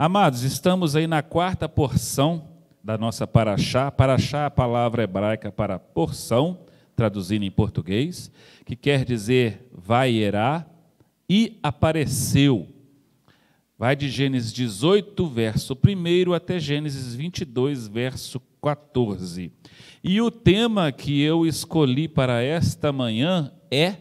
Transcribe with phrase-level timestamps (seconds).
[0.00, 2.50] Amados, estamos aí na quarta porção
[2.84, 3.90] da nossa paraxá.
[3.90, 6.60] Paraxá é a palavra hebraica para porção,
[6.94, 8.30] traduzindo em português,
[8.64, 10.64] que quer dizer vai irá
[11.28, 12.68] e apareceu.
[13.76, 19.52] Vai de Gênesis 18, verso 1 até Gênesis 22, verso 14.
[20.04, 23.96] E o tema que eu escolhi para esta manhã é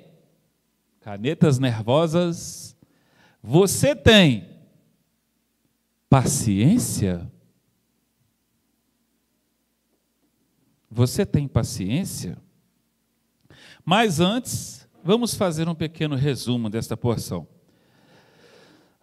[1.02, 2.78] canetas nervosas.
[3.42, 4.57] Você tem
[6.10, 7.32] paciência?
[10.90, 12.38] Você tem paciência?
[13.84, 17.48] Mas antes, vamos fazer um pequeno resumo desta porção.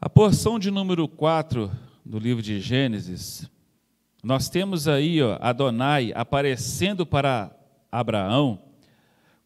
[0.01, 1.71] A porção de número 4
[2.05, 3.49] do livro de Gênesis,
[4.23, 7.55] nós temos aí ó, Adonai aparecendo para
[7.91, 8.63] Abraão,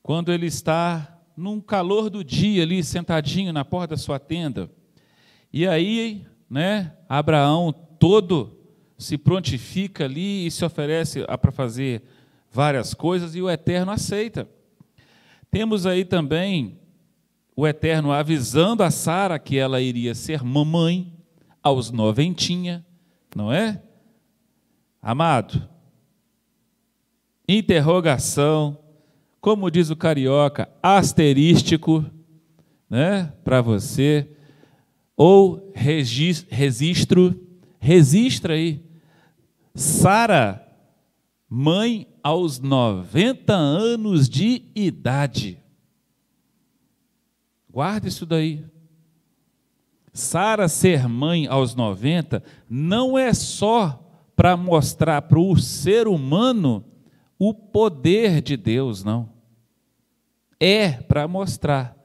[0.03, 4.71] quando ele está num calor do dia ali, sentadinho na porta da sua tenda.
[5.53, 6.93] E aí né?
[7.09, 8.57] Abraão todo
[8.97, 12.03] se prontifica ali e se oferece para fazer
[12.51, 14.49] várias coisas e o Eterno aceita.
[15.51, 16.79] Temos aí também
[17.57, 21.13] o Eterno avisando a Sara que ela iria ser mamãe
[21.63, 22.85] aos noventinha,
[23.35, 23.83] não é?
[25.01, 25.69] Amado,
[27.49, 28.79] interrogação,
[29.41, 32.05] como diz o carioca, asterístico,
[32.91, 34.29] né, para você
[35.19, 37.35] ou registro,
[37.81, 38.81] registra aí.
[39.75, 40.65] Sara,
[41.51, 45.59] mãe aos 90 anos de idade.
[47.69, 48.65] Guarda isso daí.
[50.13, 54.05] Sara ser mãe aos 90 não é só
[54.37, 56.85] para mostrar para o ser humano
[57.37, 59.29] o poder de Deus, não.
[60.61, 61.98] É para mostrar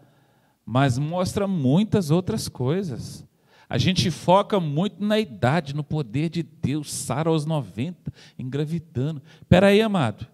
[0.66, 3.26] mas mostra muitas outras coisas.
[3.70, 6.94] A gente foca muito na idade, no poder de Deus.
[6.94, 9.22] Sara aos 90, engravidando.
[9.42, 10.28] Espera aí, amado.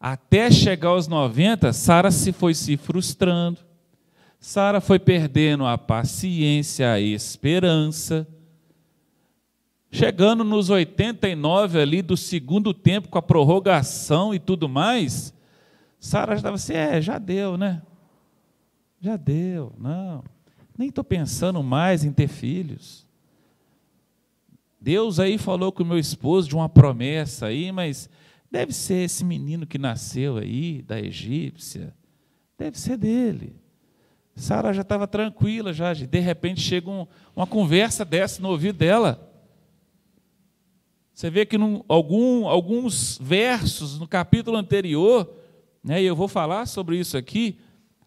[0.00, 3.58] Até chegar aos 90, Sara se foi se frustrando.
[4.40, 8.26] Sara foi perdendo a paciência, a esperança.
[9.90, 15.34] Chegando nos 89 ali do segundo tempo, com a prorrogação e tudo mais,
[15.98, 17.82] Sara já estava assim, é, já deu, né?
[19.00, 20.24] Já deu, não.
[20.76, 23.06] Nem estou pensando mais em ter filhos.
[24.80, 28.08] Deus aí falou com o meu esposo de uma promessa aí, mas
[28.50, 31.94] deve ser esse menino que nasceu aí, da egípcia.
[32.56, 33.56] Deve ser dele.
[34.36, 35.92] Sara já estava tranquila, já.
[35.92, 39.24] De repente chega um, uma conversa dessa no ouvido dela.
[41.12, 45.28] Você vê que num, algum, alguns versos no capítulo anterior,
[45.82, 47.58] né, e eu vou falar sobre isso aqui,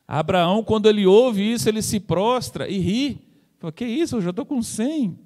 [0.07, 3.27] Abraão, quando ele ouve isso, ele se prostra e ri.
[3.59, 5.17] Fala, que isso, eu já estou com 100.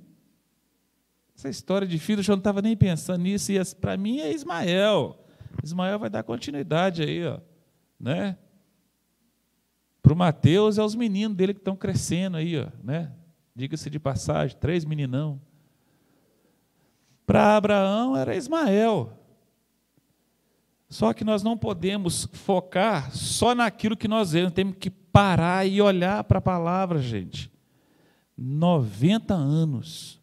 [1.38, 3.52] Essa história de filho, eu já não estava nem pensando nisso.
[3.52, 5.18] E para mim é Ismael.
[5.64, 7.40] Ismael vai dar continuidade aí, ó,
[8.00, 8.38] né?
[10.02, 13.12] Para o Mateus é os meninos dele que estão crescendo aí, ó, né?
[13.56, 15.42] Diga-se de passagem, três meninão.
[17.26, 19.18] Para Abraão era Ismael.
[20.96, 25.82] Só que nós não podemos focar só naquilo que nós vemos, temos que parar e
[25.82, 27.52] olhar para a palavra, gente.
[28.38, 30.22] 90 anos.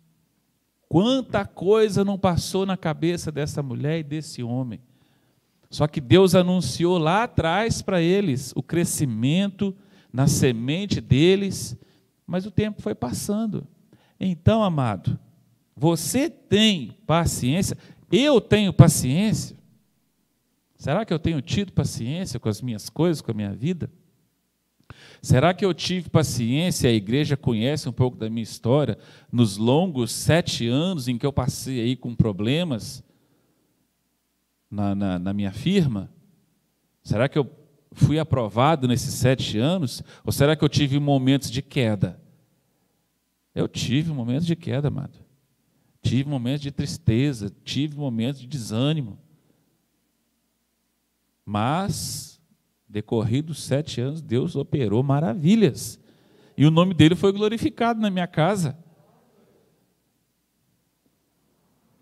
[0.89, 4.81] Quanta coisa não passou na cabeça dessa mulher e desse homem.
[5.69, 9.77] Só que Deus anunciou lá atrás para eles o crescimento
[10.11, 11.77] na semente deles,
[12.27, 13.67] mas o tempo foi passando.
[14.19, 15.21] Então, amado,
[15.77, 17.77] você tem paciência,
[18.11, 19.61] eu tenho paciência.
[20.83, 23.89] Será que eu tenho tido paciência com as minhas coisas, com a minha vida?
[25.23, 26.91] Será que eu tive paciência?
[26.91, 28.99] A igreja conhece um pouco da minha história
[29.31, 33.05] nos longos sete anos em que eu passei aí com problemas
[34.69, 36.13] na, na, na minha firma?
[37.05, 37.49] Será que eu
[37.93, 40.03] fui aprovado nesses sete anos?
[40.25, 42.21] Ou será que eu tive momentos de queda?
[43.55, 45.17] Eu tive momentos de queda, amado.
[46.03, 49.17] Tive momentos de tristeza, tive momentos de desânimo.
[51.45, 52.41] Mas,
[52.89, 56.01] decorridos sete anos, Deus operou maravilhas.
[56.57, 58.79] E o nome dele foi glorificado na minha casa.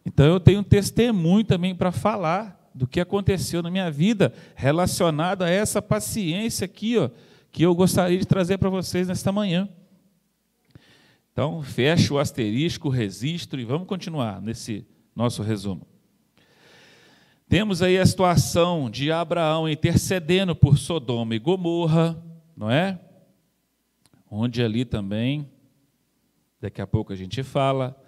[0.04, 5.42] Então eu tenho um testemunho também para falar do que aconteceu na minha vida relacionado
[5.42, 7.10] a essa paciência aqui, ó,
[7.52, 9.68] que eu gostaria de trazer para vocês nesta manhã.
[11.32, 15.86] Então, fecha o asterisco, o registro e vamos continuar nesse nosso resumo.
[17.50, 22.16] Temos aí a situação de Abraão intercedendo por Sodoma e Gomorra,
[22.56, 22.96] não é?
[24.30, 25.50] Onde ali também,
[26.60, 28.00] daqui a pouco a gente fala,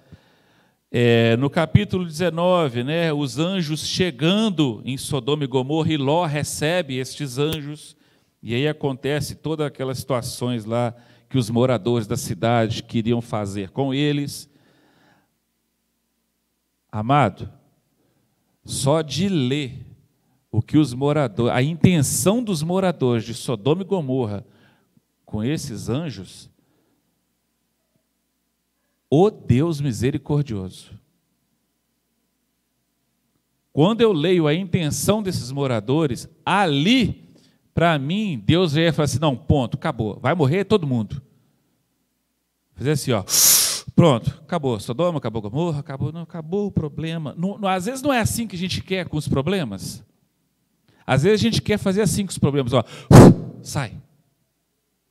[0.92, 6.98] É, no capítulo 19, né, os anjos chegando em Sodoma e Gomorra, e Ló recebe
[6.98, 7.96] estes anjos,
[8.40, 10.94] e aí acontece todas aquelas situações lá
[11.28, 14.48] que os moradores da cidade queriam fazer com eles.
[16.92, 17.50] Amado,
[18.64, 19.84] só de ler
[20.50, 24.44] o que os moradores, a intenção dos moradores de Sodoma e Gomorra
[25.24, 26.50] com esses anjos,
[29.08, 30.92] o Deus misericordioso.
[33.72, 37.34] Quando eu leio a intenção desses moradores, ali,
[37.72, 41.22] para mim, Deus ia falar assim: não, ponto, acabou, vai morrer todo mundo.
[42.74, 43.24] Fazer assim, ó.
[44.02, 44.80] Pronto, acabou.
[44.80, 47.36] Sodoma, acabou Gomorra, acabou, não, acabou o problema.
[47.38, 50.04] Não, não, às vezes não é assim que a gente quer com os problemas.
[51.06, 52.82] Às vezes a gente quer fazer assim com os problemas, ó,
[53.62, 53.94] sai.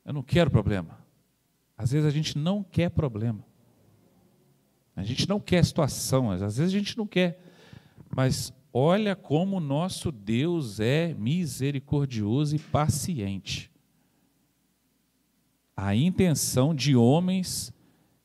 [0.04, 1.00] Eu não quero problema.
[1.78, 3.46] Às vezes a gente não quer problema.
[4.94, 7.42] A gente não quer situação, às vezes a gente não quer.
[8.14, 13.72] Mas olha como nosso Deus é misericordioso e paciente.
[15.78, 17.74] A intenção de homens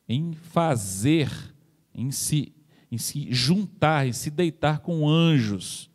[0.07, 1.31] em fazer,
[1.93, 2.53] em se,
[2.91, 5.89] em se juntar, em se deitar com anjos,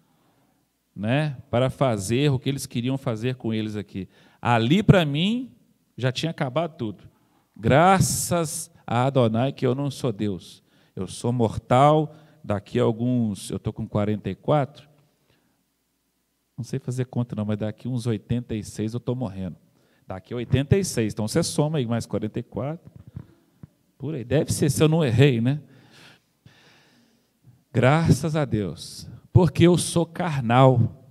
[0.95, 4.09] né, para fazer o que eles queriam fazer com eles aqui.
[4.41, 5.51] Ali, para mim,
[5.97, 7.05] já tinha acabado tudo.
[7.57, 10.63] Graças a Adonai que eu não sou Deus.
[10.95, 12.15] Eu sou mortal.
[12.45, 14.89] Daqui a alguns, eu estou com 44.
[16.57, 19.57] Não sei fazer conta não, mas daqui uns 86 eu estou morrendo.
[20.07, 22.91] Daqui a 86, então você soma aí mais 44.
[24.03, 25.61] Por aí, deve ser se eu não errei, né?
[27.73, 31.07] Graças a Deus porque eu sou carnal.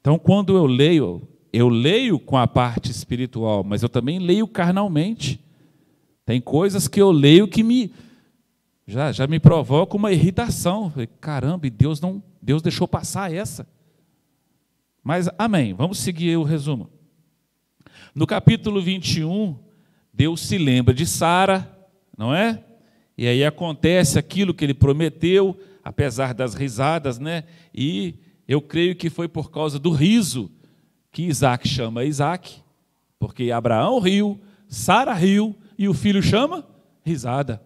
[0.00, 5.40] Então, quando eu leio, eu leio com a parte espiritual, mas eu também leio carnalmente.
[6.26, 7.92] Tem coisas que eu leio que me
[8.86, 10.92] já, já me provocam uma irritação.
[11.20, 13.66] Caramba, e Deus não, Deus deixou passar essa.
[15.02, 15.72] Mas amém.
[15.72, 16.90] Vamos seguir o resumo.
[18.14, 19.56] No capítulo 21,
[20.12, 21.81] Deus se lembra de Sara,
[22.16, 22.62] não é?
[23.16, 27.44] E aí acontece aquilo que ele prometeu, apesar das risadas, né?
[27.74, 28.14] E
[28.46, 30.50] eu creio que foi por causa do riso
[31.10, 32.62] que Isaac chama Isaac,
[33.18, 36.66] porque Abraão riu, Sara riu e o filho chama
[37.04, 37.62] risada.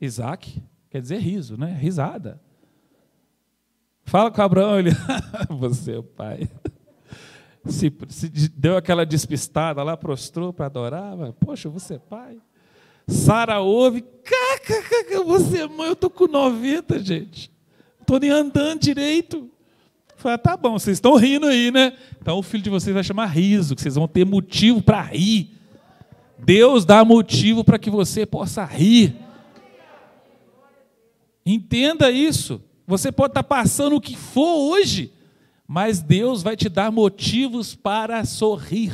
[0.00, 1.76] Isaac quer dizer riso, né?
[1.80, 2.40] Risada.
[4.04, 4.90] Fala com Abraão, ele,
[5.48, 6.48] você é o pai.
[7.66, 12.38] Se, se, deu aquela despistada lá, prostrou para adorar, mas, poxa, você é pai.
[13.06, 17.50] Sara ouve, caca, você é mãe, eu tô com 90, gente.
[18.00, 19.50] Estou nem andando direito.
[20.16, 21.96] Falei, ah, tá bom, vocês estão rindo aí, né?
[22.20, 25.50] Então o filho de vocês vai chamar riso, que vocês vão ter motivo para rir.
[26.38, 29.16] Deus dá motivo para que você possa rir.
[31.44, 32.62] Entenda isso.
[32.86, 35.12] Você pode estar passando o que for hoje,
[35.66, 38.92] mas Deus vai te dar motivos para sorrir.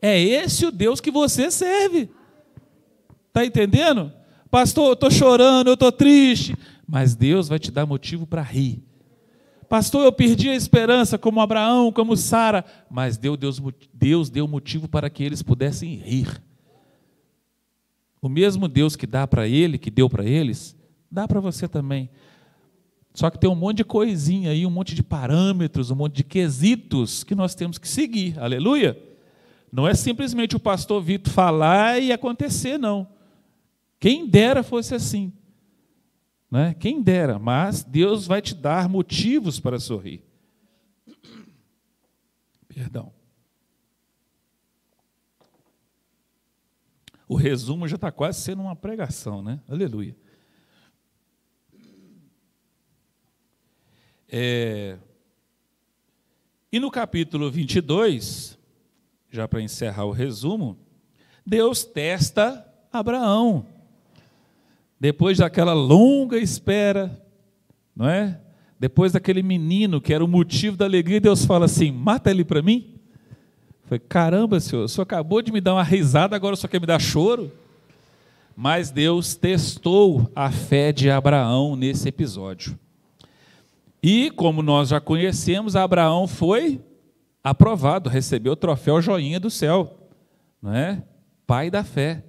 [0.00, 2.10] É esse o Deus que você serve.
[3.28, 4.12] Está entendendo?
[4.50, 6.56] Pastor, eu estou chorando, eu estou triste.
[6.86, 8.82] Mas Deus vai te dar motivo para rir.
[9.68, 12.64] Pastor, eu perdi a esperança, como Abraão, como Sara.
[12.90, 13.62] Mas Deus, Deus,
[13.94, 16.42] Deus deu motivo para que eles pudessem rir.
[18.20, 20.76] O mesmo Deus que dá para ele, que deu para eles,
[21.10, 22.10] dá para você também.
[23.14, 26.24] Só que tem um monte de coisinha aí, um monte de parâmetros, um monte de
[26.24, 28.38] quesitos que nós temos que seguir.
[28.38, 29.09] Aleluia!
[29.72, 33.06] Não é simplesmente o pastor Vitor falar e acontecer, não.
[33.98, 35.32] Quem dera fosse assim.
[36.50, 36.74] Né?
[36.74, 40.24] Quem dera, mas Deus vai te dar motivos para sorrir.
[42.66, 43.12] Perdão.
[47.28, 49.60] O resumo já está quase sendo uma pregação, né?
[49.68, 50.16] Aleluia.
[54.28, 54.98] É...
[56.72, 58.58] E no capítulo 22,
[59.30, 60.76] já para encerrar o resumo,
[61.46, 63.64] Deus testa Abraão.
[64.98, 67.20] Depois daquela longa espera,
[67.94, 68.38] não é?
[68.78, 72.62] Depois daquele menino que era o motivo da alegria, Deus fala assim: mata ele para
[72.62, 72.94] mim.
[73.84, 76.86] Foi caramba, senhor, o senhor acabou de me dar uma risada, agora só quer me
[76.86, 77.50] dar choro.
[78.56, 82.78] Mas Deus testou a fé de Abraão nesse episódio.
[84.02, 86.80] E, como nós já conhecemos, Abraão foi
[87.42, 90.08] aprovado, recebeu o troféu joinha do céu,
[90.60, 91.02] não é?
[91.46, 92.24] Pai da fé.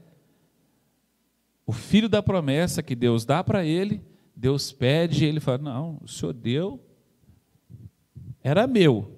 [1.65, 4.01] O filho da promessa que Deus dá para ele,
[4.35, 6.79] Deus pede, e ele fala: Não, o senhor deu,
[8.43, 9.15] era meu,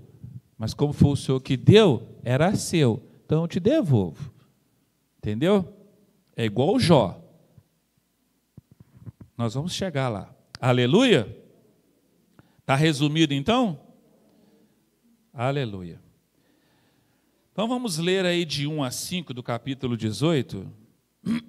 [0.57, 4.31] mas como foi o senhor que deu, era seu, então eu te devolvo.
[5.17, 5.73] Entendeu?
[6.35, 7.19] É igual o Jó.
[9.37, 10.33] Nós vamos chegar lá.
[10.59, 11.37] Aleluia?
[12.59, 13.79] Está resumido então?
[15.33, 15.99] Aleluia.
[17.51, 20.71] Então vamos ler aí de 1 a 5 do capítulo 18.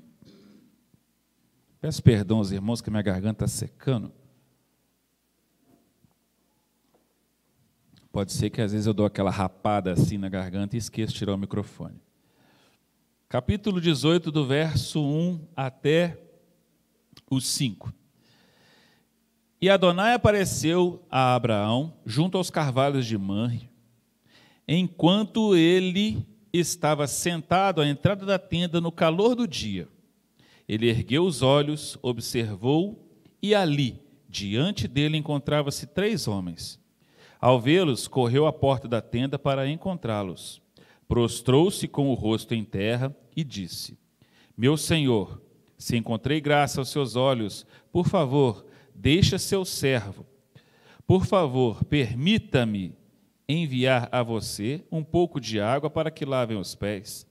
[1.83, 4.11] Peço perdão aos irmãos que minha garganta está secando.
[8.11, 11.19] Pode ser que às vezes eu dou aquela rapada assim na garganta e esqueço de
[11.19, 12.01] tirar o microfone.
[13.29, 16.19] Capítulo 18, do verso 1 até
[17.29, 17.93] o 5.
[19.61, 23.74] E Adonai apareceu a Abraão junto aos carvalhos de Manre,
[24.67, 29.89] enquanto ele estava sentado à entrada da tenda no calor do dia.
[30.69, 33.11] Ele ergueu os olhos, observou,
[33.43, 36.81] e ali, diante dele, encontrava-se três homens.
[37.41, 40.63] Ao vê-los, correu à porta da tenda para encontrá-los.
[41.07, 43.99] Prostrou-se com o rosto em terra e disse:
[44.57, 45.43] Meu senhor,
[45.77, 50.25] se encontrei graça aos seus olhos, por favor, deixa seu servo.
[51.07, 52.95] Por favor, permita-me
[53.49, 57.27] enviar a você um pouco de água para que lavem os pés.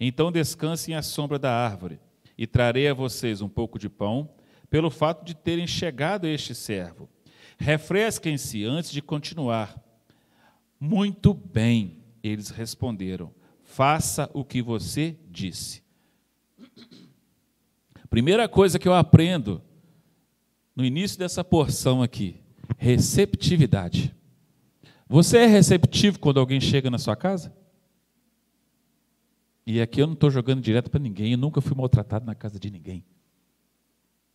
[0.00, 2.00] Então descansem à sombra da árvore
[2.36, 4.30] e trarei a vocês um pouco de pão,
[4.70, 7.08] pelo fato de terem chegado este servo.
[7.58, 9.82] Refresquem-se antes de continuar.
[10.78, 13.34] Muito bem, eles responderam.
[13.64, 15.82] Faça o que você disse.
[18.08, 19.60] Primeira coisa que eu aprendo
[20.74, 22.40] no início dessa porção aqui:
[22.76, 24.14] receptividade.
[25.08, 27.52] Você é receptivo quando alguém chega na sua casa?
[29.66, 32.58] E aqui eu não estou jogando direto para ninguém, eu nunca fui maltratado na casa
[32.58, 33.04] de ninguém.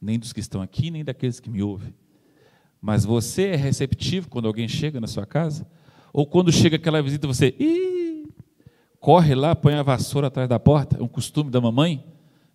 [0.02, 1.94] Nem dos que estão aqui, nem daqueles que me ouvem.
[2.82, 5.68] Mas você é receptivo quando alguém chega na sua casa?
[6.12, 7.94] Ou quando chega aquela visita, você Ih!
[9.00, 12.06] corre lá, põe a vassoura atrás da porta, é um costume da mamãe,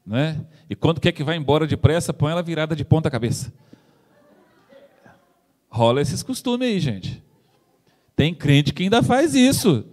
[0.06, 0.46] né?
[0.70, 3.52] e quando quer que vá embora depressa, põe ela virada de ponta cabeça.
[5.68, 7.22] Rola esses costumes aí, gente.
[8.18, 9.84] Tem crente que ainda faz isso.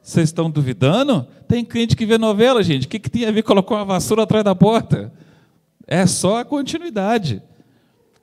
[0.00, 1.28] Vocês estão duvidando?
[1.46, 2.86] Tem crente que vê novela, gente.
[2.86, 5.12] O que, que tem a ver colocar uma vassoura atrás da porta?
[5.86, 7.42] É só a continuidade.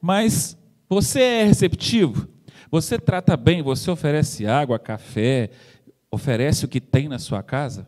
[0.02, 0.58] Mas
[0.90, 2.28] você é receptivo?
[2.72, 5.52] Você trata bem, você oferece água, café,
[6.10, 7.88] oferece o que tem na sua casa?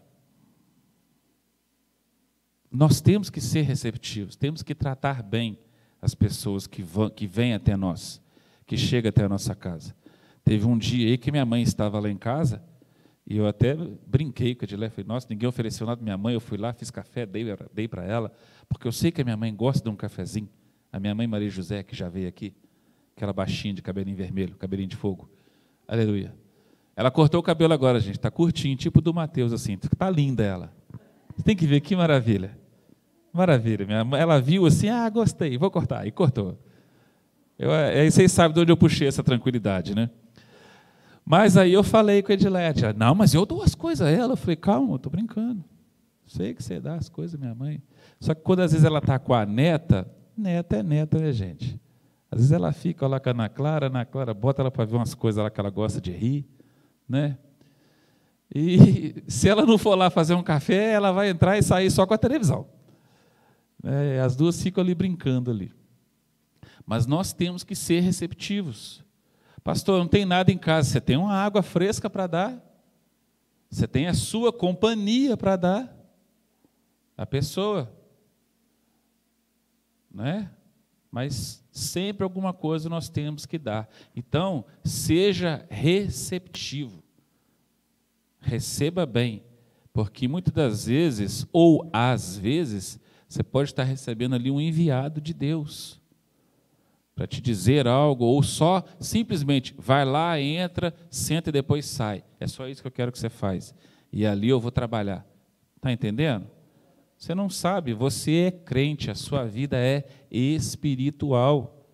[2.71, 5.57] Nós temos que ser receptivos, temos que tratar bem
[5.99, 8.21] as pessoas que, vão, que vêm até nós,
[8.67, 9.99] que chegam até a nossa casa.
[10.43, 12.61] Teve um dia aí que minha mãe estava lá em casa
[13.27, 16.33] e eu até brinquei com a Edilé, falei, nossa, ninguém ofereceu nada à minha mãe,
[16.33, 18.31] eu fui lá, fiz café, dei, dei para ela,
[18.67, 20.49] porque eu sei que a minha mãe gosta de um cafezinho.
[20.91, 22.53] A minha mãe Maria José, que já veio aqui,
[23.15, 25.29] aquela baixinha de cabelinho vermelho, cabelinho de fogo.
[25.87, 26.35] Aleluia.
[26.95, 30.73] Ela cortou o cabelo agora, gente, está curtinho, tipo do Mateus, assim, está linda ela.
[31.35, 32.57] Você tem que ver que maravilha.
[33.31, 33.85] Maravilha.
[33.85, 36.59] Minha mãe, ela viu assim, ah, gostei, vou cortar, e cortou.
[37.57, 40.09] Eu, aí vocês sabem de onde eu puxei essa tranquilidade, né?
[41.31, 44.33] Mas aí eu falei com a Edilete, não, mas eu dou as coisas a ela.
[44.33, 45.63] Eu falei, calma, eu estou brincando.
[46.27, 47.81] Sei que você dá as coisas minha mãe.
[48.19, 51.79] Só que quando às vezes ela está com a neta, neta é neta, né, gente?
[52.29, 54.83] Às vezes ela fica lá com a Ana Clara, a Ana Clara bota ela para
[54.83, 56.45] ver umas coisas lá que ela gosta de rir,
[57.07, 57.37] né?
[58.53, 62.05] E se ela não for lá fazer um café, ela vai entrar e sair só
[62.05, 62.67] com a televisão.
[63.85, 65.71] É, as duas ficam ali brincando ali.
[66.85, 69.01] Mas nós temos que ser receptivos.
[69.63, 70.89] Pastor, não tem nada em casa.
[70.89, 72.71] Você tem uma água fresca para dar.
[73.69, 75.97] Você tem a sua companhia para dar.
[77.15, 77.91] A pessoa.
[80.11, 80.51] Né?
[81.11, 83.87] Mas sempre alguma coisa nós temos que dar.
[84.15, 87.03] Então, seja receptivo.
[88.39, 89.43] Receba bem.
[89.93, 95.33] Porque muitas das vezes, ou às vezes, você pode estar recebendo ali um enviado de
[95.33, 96.00] Deus
[97.21, 102.23] para te dizer algo, ou só simplesmente vai lá, entra, senta e depois sai.
[102.39, 103.75] É só isso que eu quero que você faz.
[104.11, 105.23] E ali eu vou trabalhar.
[105.75, 106.47] Está entendendo?
[107.15, 111.85] Você não sabe, você é crente, a sua vida é espiritual.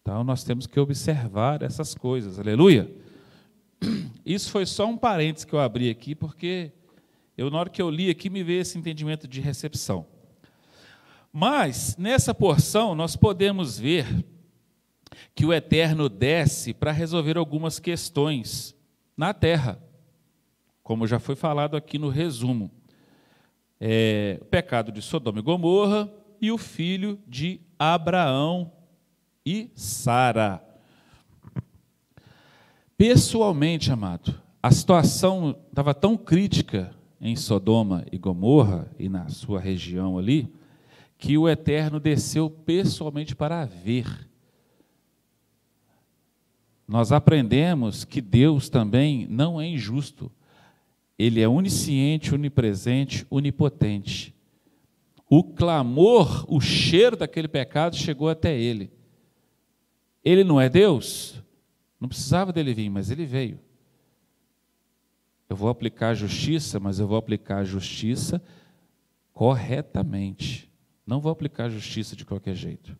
[0.00, 2.38] Então nós temos que observar essas coisas.
[2.38, 2.90] Aleluia.
[4.24, 6.72] Isso foi só um parênteses que eu abri aqui, porque
[7.36, 10.06] eu, na hora que eu li aqui, me veio esse entendimento de recepção.
[11.32, 14.06] Mas, nessa porção, nós podemos ver
[15.34, 18.76] que o Eterno desce para resolver algumas questões
[19.16, 19.82] na terra,
[20.82, 22.70] como já foi falado aqui no resumo.
[23.80, 28.70] É, o pecado de Sodoma e Gomorra e o filho de Abraão
[29.44, 30.62] e Sara.
[32.96, 40.18] Pessoalmente, amado, a situação estava tão crítica em Sodoma e Gomorra e na sua região
[40.18, 40.52] ali,
[41.22, 44.28] que o Eterno desceu pessoalmente para ver.
[46.86, 50.32] Nós aprendemos que Deus também não é injusto.
[51.16, 54.34] Ele é onisciente, onipresente, onipotente.
[55.30, 58.92] O clamor, o cheiro daquele pecado chegou até ele.
[60.24, 61.40] Ele não é Deus?
[62.00, 63.60] Não precisava dele vir, mas ele veio.
[65.48, 68.42] Eu vou aplicar a justiça, mas eu vou aplicar a justiça
[69.32, 70.71] corretamente.
[71.06, 72.96] Não vou aplicar justiça de qualquer jeito.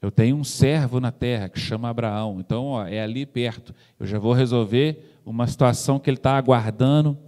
[0.00, 3.74] Eu tenho um servo na terra que chama Abraão, então ó, é ali perto.
[3.98, 7.18] Eu já vou resolver uma situação que ele está aguardando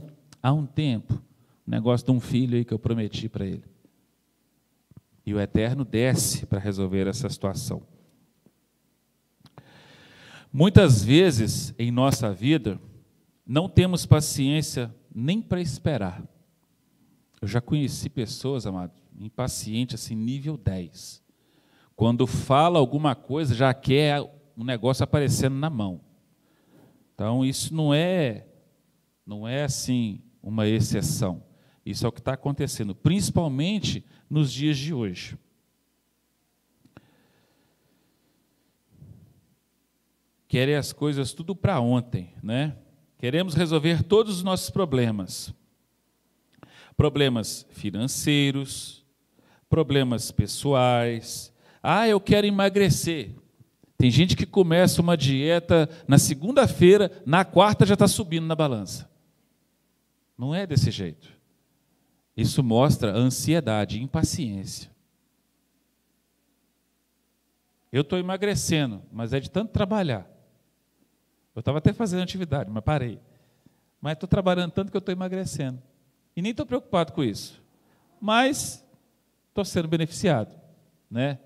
[0.42, 1.14] há um tempo.
[1.66, 3.64] O negócio de um filho aí que eu prometi para ele.
[5.24, 7.82] E o Eterno desce para resolver essa situação.
[10.52, 12.80] Muitas vezes em nossa vida,
[13.46, 16.22] não temos paciência nem para esperar.
[17.42, 21.20] Eu já conheci pessoas, amado, impacientes assim, nível 10.
[21.96, 24.22] Quando fala alguma coisa, já quer
[24.56, 26.00] um negócio aparecendo na mão.
[27.12, 28.46] Então, isso não é,
[29.26, 31.42] não é assim uma exceção.
[31.84, 35.36] Isso é o que está acontecendo, principalmente nos dias de hoje.
[40.46, 42.76] Querem as coisas tudo para ontem, né?
[43.18, 45.52] Queremos resolver todos os nossos problemas.
[46.96, 49.04] Problemas financeiros,
[49.68, 51.52] problemas pessoais.
[51.82, 53.34] Ah, eu quero emagrecer.
[53.96, 59.08] Tem gente que começa uma dieta na segunda-feira, na quarta já está subindo na balança.
[60.36, 61.28] Não é desse jeito.
[62.36, 64.90] Isso mostra ansiedade, impaciência.
[67.92, 70.26] Eu estou emagrecendo, mas é de tanto trabalhar.
[71.54, 73.20] Eu estava até fazendo atividade, mas parei.
[74.00, 75.80] Mas estou trabalhando tanto que eu estou emagrecendo.
[76.36, 77.62] E nem estou preocupado com isso.
[78.20, 78.84] Mas
[79.48, 80.54] estou sendo beneficiado.
[81.10, 81.38] Né?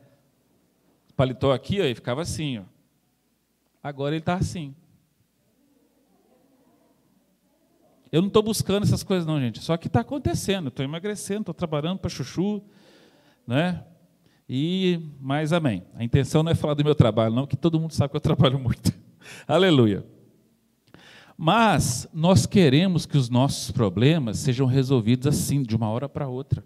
[1.16, 2.58] Paletó aqui, ó, e ficava assim.
[2.58, 2.62] Ó.
[3.82, 4.74] Agora ele está assim.
[8.12, 9.60] Eu não estou buscando essas coisas, não, gente.
[9.60, 10.68] Só que está acontecendo.
[10.68, 12.62] Estou emagrecendo, estou trabalhando para chuchu.
[13.46, 13.84] Né?
[14.48, 15.84] E mais amém.
[15.94, 18.20] A intenção não é falar do meu trabalho, não, que todo mundo sabe que eu
[18.20, 18.92] trabalho muito.
[19.46, 20.04] Aleluia.
[21.36, 26.64] Mas nós queremos que os nossos problemas sejam resolvidos assim, de uma hora para outra.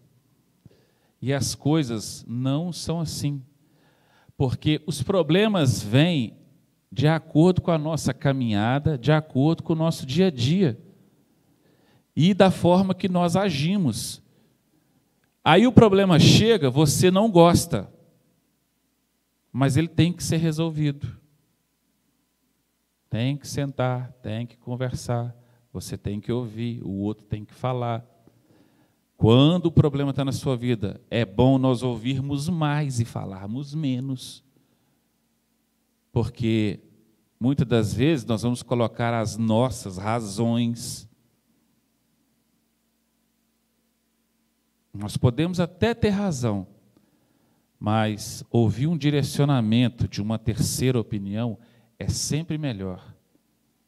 [1.21, 3.43] E as coisas não são assim.
[4.37, 6.35] Porque os problemas vêm
[6.91, 10.79] de acordo com a nossa caminhada, de acordo com o nosso dia a dia
[12.15, 14.23] e da forma que nós agimos.
[15.45, 17.91] Aí o problema chega, você não gosta,
[19.53, 21.20] mas ele tem que ser resolvido.
[23.11, 25.37] Tem que sentar, tem que conversar,
[25.73, 28.07] você tem que ouvir, o outro tem que falar.
[29.17, 34.45] Quando o problema está na sua vida, é bom nós ouvirmos mais e falarmos menos.
[36.13, 36.79] Porque
[37.39, 41.09] muitas das vezes nós vamos colocar as nossas razões.
[44.95, 46.65] Nós podemos até ter razão,
[47.79, 51.59] mas ouvir um direcionamento de uma terceira opinião
[52.01, 53.15] é sempre melhor.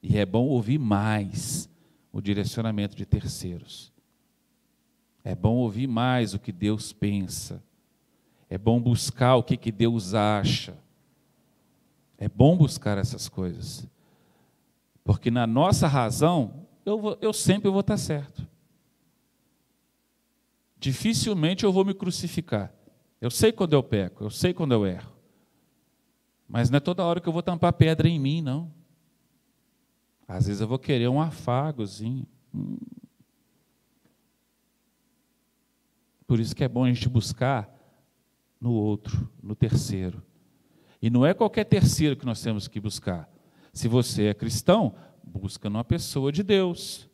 [0.02, 1.68] E é bom ouvir mais
[2.12, 3.90] o direcionamento de terceiros.
[5.24, 7.62] É bom ouvir mais o que Deus pensa.
[8.50, 10.76] É bom buscar o que, que Deus acha.
[12.18, 13.88] É bom buscar essas coisas.
[15.02, 18.46] Porque na nossa razão, eu, vou, eu sempre vou estar certo.
[20.78, 22.74] Dificilmente eu vou me crucificar.
[23.22, 25.12] Eu sei quando eu peco, eu sei quando eu erro.
[26.52, 28.70] Mas não é toda hora que eu vou tampar pedra em mim, não.
[30.28, 32.26] Às vezes eu vou querer um afagozinho.
[32.54, 32.76] Hum.
[36.26, 37.74] Por isso que é bom a gente buscar
[38.60, 40.22] no outro, no terceiro.
[41.00, 43.26] E não é qualquer terceiro que nós temos que buscar.
[43.72, 47.08] Se você é cristão, busca numa pessoa de Deus.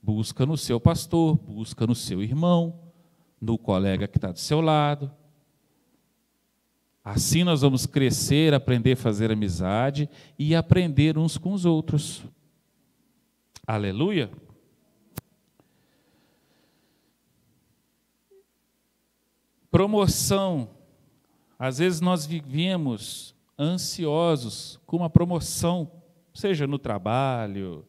[0.00, 2.80] Busca no seu pastor, busca no seu irmão,
[3.40, 5.10] no colega que está do seu lado.
[7.12, 12.22] Assim nós vamos crescer, aprender a fazer amizade e aprender uns com os outros.
[13.66, 14.30] Aleluia.
[19.72, 20.70] Promoção.
[21.58, 25.90] Às vezes nós vivemos ansiosos com uma promoção,
[26.32, 27.84] seja no trabalho,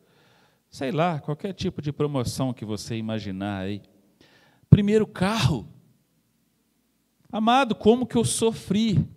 [0.67, 3.83] sei lá, qualquer tipo de promoção que você imaginar aí.
[4.67, 5.67] Primeiro carro.
[7.31, 9.07] Amado, como que eu sofri?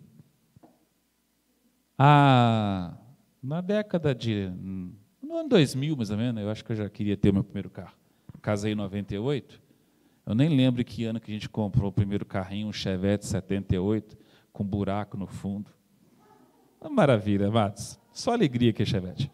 [1.98, 2.96] Ah,
[3.42, 4.53] na década de.
[5.20, 7.68] No ano 2000, mais ou menos, eu acho que eu já queria ter meu primeiro
[7.68, 7.96] carro.
[8.40, 9.61] Casei em 98.
[10.27, 14.16] Eu nem lembro que ano que a gente comprou o primeiro carrinho, um Chevette 78,
[14.53, 15.72] com buraco no fundo.
[16.81, 17.98] Uma maravilha, Matos.
[18.12, 19.31] Só alegria que é Chevette.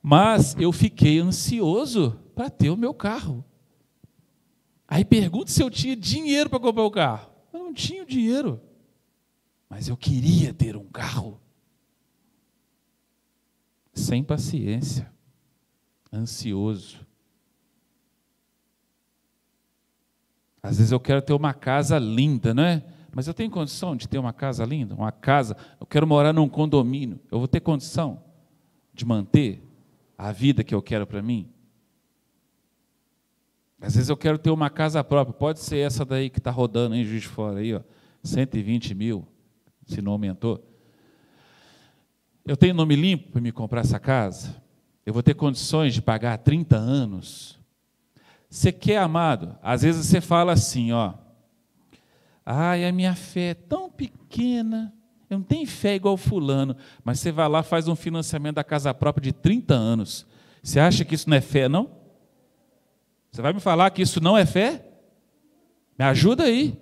[0.00, 3.44] Mas eu fiquei ansioso para ter o meu carro.
[4.88, 7.31] Aí pergunto se eu tinha dinheiro para comprar o carro.
[7.72, 8.60] Não tinha dinheiro.
[9.66, 11.40] Mas eu queria ter um carro.
[13.94, 15.10] Sem paciência.
[16.12, 17.06] Ansioso.
[20.62, 22.84] Às vezes eu quero ter uma casa linda, não é?
[23.10, 24.94] Mas eu tenho condição de ter uma casa linda?
[24.94, 27.18] Uma casa, eu quero morar num condomínio.
[27.30, 28.22] Eu vou ter condição
[28.92, 29.66] de manter
[30.16, 31.50] a vida que eu quero para mim?
[33.82, 36.94] Às vezes eu quero ter uma casa própria, pode ser essa daí que está rodando
[36.94, 37.80] em Juiz de Fora, aí, ó,
[38.22, 39.26] 120 mil,
[39.84, 40.64] se não aumentou.
[42.46, 44.54] Eu tenho nome limpo para me comprar essa casa?
[45.04, 47.58] Eu vou ter condições de pagar 30 anos?
[48.48, 49.58] Você quer, amado?
[49.60, 51.14] Às vezes você fala assim, ó.
[52.46, 54.92] Ai, a minha fé é tão pequena,
[55.28, 58.94] eu não tenho fé igual fulano, mas você vai lá faz um financiamento da casa
[58.94, 60.24] própria de 30 anos.
[60.62, 62.01] Você acha que isso não é fé, não?
[63.32, 64.84] Você vai me falar que isso não é fé?
[65.98, 66.78] Me ajuda aí.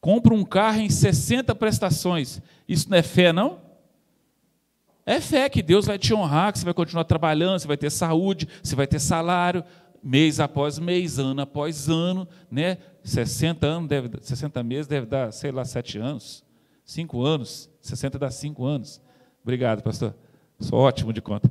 [0.00, 2.42] Compra um carro em 60 prestações.
[2.68, 3.58] Isso não é fé, não?
[5.06, 7.88] É fé que Deus vai te honrar, que você vai continuar trabalhando, você vai ter
[7.88, 9.64] saúde, você vai ter salário,
[10.02, 12.76] mês após mês, ano após ano, né?
[13.02, 16.44] 60 anos deve, 60 meses deve dar, sei lá, 7 anos,
[16.84, 19.00] 5 anos, 60 dá 5 anos.
[19.42, 20.14] Obrigado, pastor.
[20.60, 21.50] Sou ótimo de conta.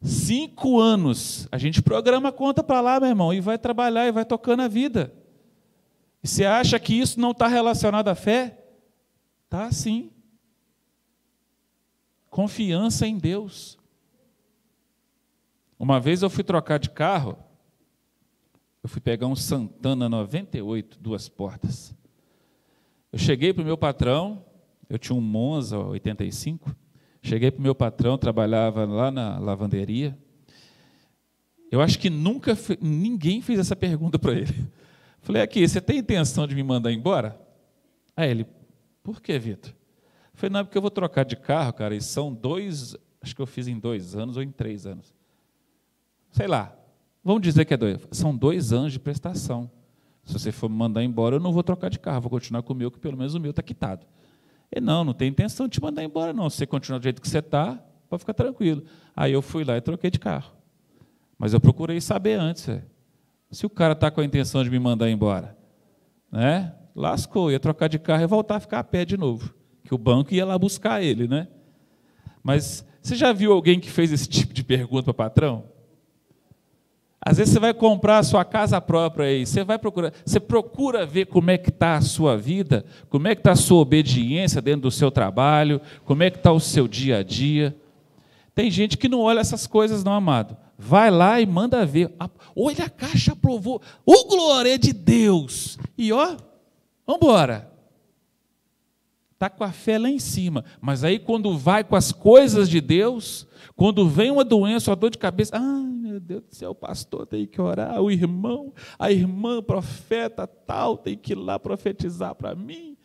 [0.00, 4.12] Cinco anos, a gente programa a conta para lá, meu irmão, e vai trabalhar e
[4.12, 5.12] vai tocando a vida.
[6.22, 8.64] E você acha que isso não está relacionado à fé?
[9.48, 10.10] Tá sim.
[12.30, 13.76] Confiança em Deus.
[15.78, 17.36] Uma vez eu fui trocar de carro,
[18.82, 21.94] eu fui pegar um Santana 98, duas portas.
[23.12, 24.44] Eu cheguei para o meu patrão,
[24.88, 26.74] eu tinha um Monza 85,
[27.22, 30.16] Cheguei para o meu patrão, trabalhava lá na lavanderia.
[31.70, 34.54] Eu acho que nunca ninguém fez essa pergunta para ele.
[35.20, 37.38] Falei, aqui, você tem intenção de me mandar embora?
[38.16, 38.46] Aí ele,
[39.02, 39.74] por que, Vitor?
[40.32, 43.42] Falei, não, é porque eu vou trocar de carro, cara, e são dois, acho que
[43.42, 45.12] eu fiz em dois anos ou em três anos.
[46.30, 46.74] Sei lá,
[47.22, 48.00] vamos dizer que é dois.
[48.12, 49.70] São dois anos de prestação.
[50.24, 52.72] Se você for me mandar embora, eu não vou trocar de carro, vou continuar com
[52.72, 54.06] o meu, que pelo menos o meu está quitado.
[54.70, 56.48] Ele, não, não tem intenção de te mandar embora, não.
[56.50, 58.84] Se você continuar do jeito que você está, pode ficar tranquilo.
[59.16, 60.52] Aí eu fui lá e troquei de carro.
[61.38, 62.68] Mas eu procurei saber antes.
[63.50, 65.56] Se o cara está com a intenção de me mandar embora,
[66.30, 66.74] né?
[66.98, 69.54] lascou, ia trocar de carro e voltar a ficar a pé de novo.
[69.84, 71.28] Que o banco ia lá buscar ele.
[71.28, 71.48] Né?
[72.42, 75.64] Mas você já viu alguém que fez esse tipo de pergunta para o patrão?
[77.20, 81.04] Às vezes você vai comprar a sua casa própria aí, você vai procurar, você procura
[81.04, 84.62] ver como é que está a sua vida, como é que está a sua obediência
[84.62, 87.76] dentro do seu trabalho, como é que está o seu dia a dia.
[88.54, 90.56] Tem gente que não olha essas coisas, não, amado.
[90.76, 92.12] Vai lá e manda ver.
[92.56, 93.82] Olha, a caixa aprovou.
[94.06, 95.76] O glória de Deus.
[95.96, 96.36] E ó,
[97.06, 97.70] vamos embora.
[99.38, 100.64] Está com a fé lá em cima.
[100.80, 103.46] Mas aí quando vai com as coisas de Deus,
[103.76, 107.24] quando vem uma doença, uma dor de cabeça, ah, meu Deus do céu, o pastor
[107.24, 112.52] tem que orar, o irmão, a irmã profeta tal tem que ir lá profetizar para
[112.56, 112.96] mim.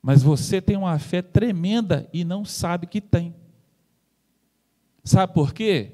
[0.00, 3.34] Mas você tem uma fé tremenda e não sabe que tem.
[5.04, 5.92] Sabe por quê?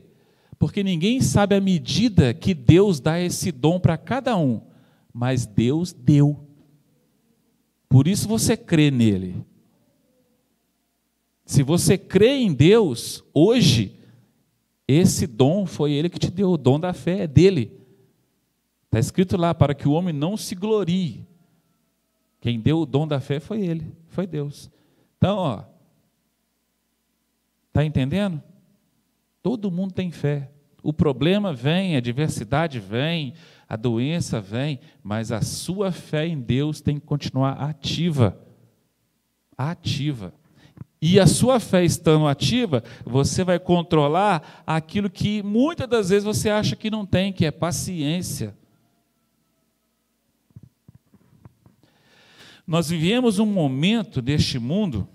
[0.61, 4.61] Porque ninguém sabe a medida que Deus dá esse dom para cada um,
[5.13, 6.44] mas Deus deu.
[7.89, 9.45] Por isso você crê nele.
[11.45, 13.99] Se você crê em Deus, hoje,
[14.89, 17.81] esse dom foi Ele que te deu, o dom da fé é dele.
[18.87, 21.27] Está escrito lá, para que o homem não se glorie.
[22.41, 24.71] Quem deu o dom da fé foi Ele, foi Deus.
[25.19, 25.65] Então, ó,
[27.69, 28.43] está entendendo?
[29.43, 30.51] Todo mundo tem fé.
[30.83, 33.35] O problema vem, a diversidade vem,
[33.69, 38.39] a doença vem, mas a sua fé em Deus tem que continuar ativa.
[39.57, 40.35] Ativa.
[41.01, 46.49] E a sua fé estando ativa, você vai controlar aquilo que muitas das vezes você
[46.49, 48.57] acha que não tem, que é paciência.
[52.67, 55.07] Nós vivemos um momento deste mundo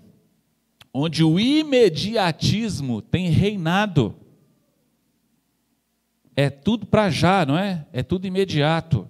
[0.92, 4.14] onde o imediatismo tem reinado.
[6.36, 7.86] É tudo para já, não é?
[7.92, 9.08] É tudo imediato.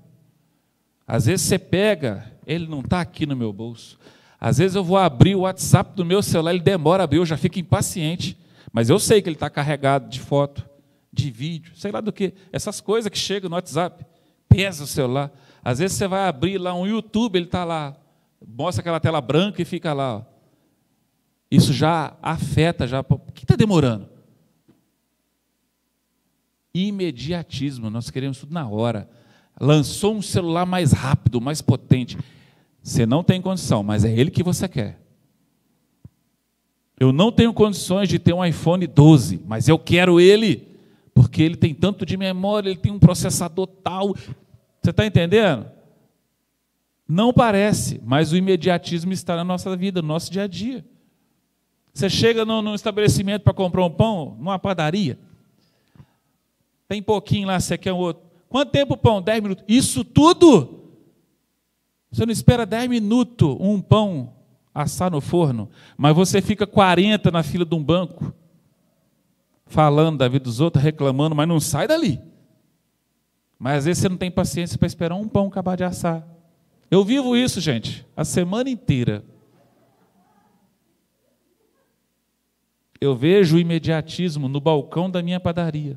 [1.07, 3.99] Às vezes você pega, ele não está aqui no meu bolso.
[4.41, 7.27] Às vezes eu vou abrir o WhatsApp do meu celular, ele demora a abrir, eu
[7.27, 8.39] já fico impaciente.
[8.73, 10.67] Mas eu sei que ele está carregado de foto,
[11.13, 12.33] de vídeo, sei lá do que.
[12.53, 14.05] Essas coisas que chegam no WhatsApp.
[14.49, 15.31] pesa o celular.
[15.63, 17.97] Às vezes você vai abrir lá um YouTube, ele está lá,
[18.47, 20.17] mostra aquela tela branca e fica lá.
[20.17, 20.23] Ó.
[21.51, 23.03] Isso já afeta, já.
[23.03, 24.09] Por que está demorando?
[26.75, 29.09] Imediatismo, nós queremos tudo na hora.
[29.61, 32.17] Lançou um celular mais rápido, mais potente.
[32.83, 35.01] Você não tem condição, mas é ele que você quer.
[36.99, 40.69] Eu não tenho condições de ter um iPhone 12, mas eu quero ele,
[41.15, 44.15] porque ele tem tanto de memória, ele tem um processador tal.
[44.15, 45.67] Você está entendendo?
[47.09, 50.85] Não parece, mas o imediatismo está na nossa vida, no nosso dia a dia.
[51.93, 55.19] Você chega num, estabelecimento para comprar um pão, numa padaria,
[56.91, 58.25] tem pouquinho lá, você quer um outro.
[58.49, 59.23] Quanto tempo o pão?
[59.23, 59.65] Dez minutos.
[59.69, 60.91] Isso tudo?
[62.11, 64.35] Você não espera dez minutos um pão
[64.75, 68.35] assar no forno, mas você fica 40 na fila de um banco,
[69.67, 72.21] falando da vida dos outros, reclamando, mas não sai dali.
[73.57, 76.27] Mas às vezes você não tem paciência para esperar um pão acabar de assar.
[76.91, 79.25] Eu vivo isso, gente, a semana inteira.
[83.01, 85.97] Eu vejo o imediatismo no balcão da minha padaria.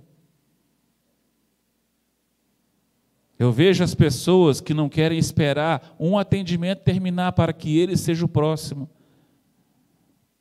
[3.44, 8.24] Eu vejo as pessoas que não querem esperar um atendimento terminar para que ele seja
[8.24, 8.90] o próximo.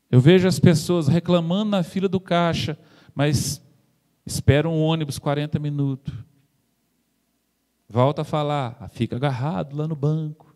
[0.09, 2.79] Eu vejo as pessoas reclamando na fila do caixa,
[3.12, 3.61] mas
[4.25, 6.15] esperam um ônibus 40 minutos.
[7.88, 10.55] Volta a falar, ah, fica agarrado lá no banco.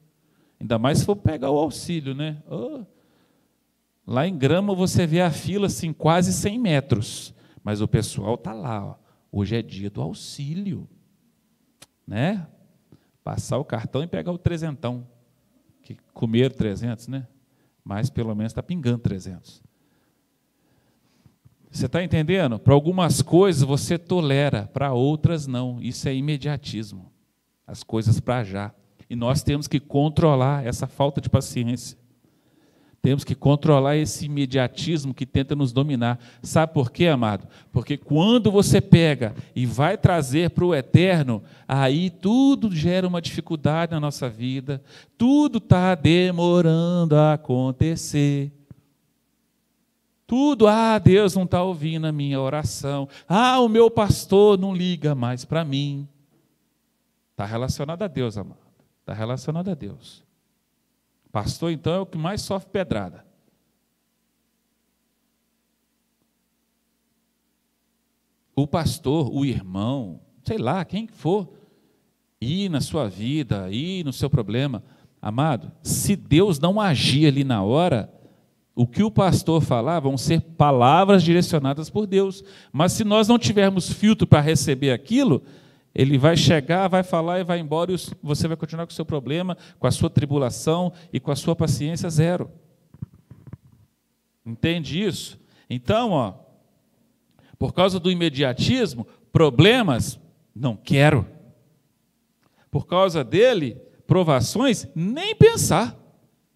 [0.61, 2.41] Ainda mais se for pegar o auxílio, né?
[2.49, 2.85] Oh.
[4.07, 7.35] Lá em Grama você vê a fila assim, quase 100 metros.
[7.65, 8.87] Mas o pessoal está lá.
[8.87, 8.95] Ó.
[9.33, 10.89] Hoje é dia do auxílio
[12.07, 12.47] né?
[13.25, 15.07] Passar o cartão e pegar o trezentão.
[15.83, 17.27] Que comer 300, né?
[17.85, 19.63] Mas pelo menos está pingando 300.
[21.71, 22.59] Você está entendendo?
[22.59, 25.81] Para algumas coisas você tolera, para outras não.
[25.81, 27.13] Isso é imediatismo.
[27.67, 28.73] As coisas para já.
[29.11, 31.99] E nós temos que controlar essa falta de paciência.
[33.07, 36.19] Temos que controlar esse imediatismo que tenta nos dominar.
[36.43, 37.47] Sabe por quê, amado?
[37.71, 43.93] Porque quando você pega e vai trazer para o eterno, aí tudo gera uma dificuldade
[43.93, 44.83] na nossa vida,
[45.17, 48.51] tudo está demorando a acontecer.
[50.27, 53.09] Tudo, ah, Deus não está ouvindo a minha oração.
[53.29, 56.09] Ah, o meu pastor não liga mais para mim.
[57.31, 58.59] Está relacionado a Deus, amado.
[59.03, 60.26] Está relacionado a Deus.
[61.37, 63.23] Pastor, então, é o que mais sofre pedrada.
[68.55, 71.53] O pastor, o irmão, sei lá, quem for,
[72.41, 74.83] ir na sua vida, ir no seu problema,
[75.21, 78.11] amado, se Deus não agir ali na hora,
[78.75, 82.43] o que o pastor falar vão ser palavras direcionadas por Deus.
[82.73, 85.43] Mas se nós não tivermos filtro para receber aquilo,
[85.97, 89.05] ele vai chegar, vai falar e vai embora, e você vai continuar com o seu
[89.05, 92.51] problema, com a sua tribulação e com a sua paciência zero.
[94.45, 95.41] Entende isso?
[95.71, 96.35] Então, ó,
[97.59, 100.21] por causa do imediatismo, problemas,
[100.55, 101.27] não quero.
[102.71, 105.97] Por causa dele, provações, nem pensar.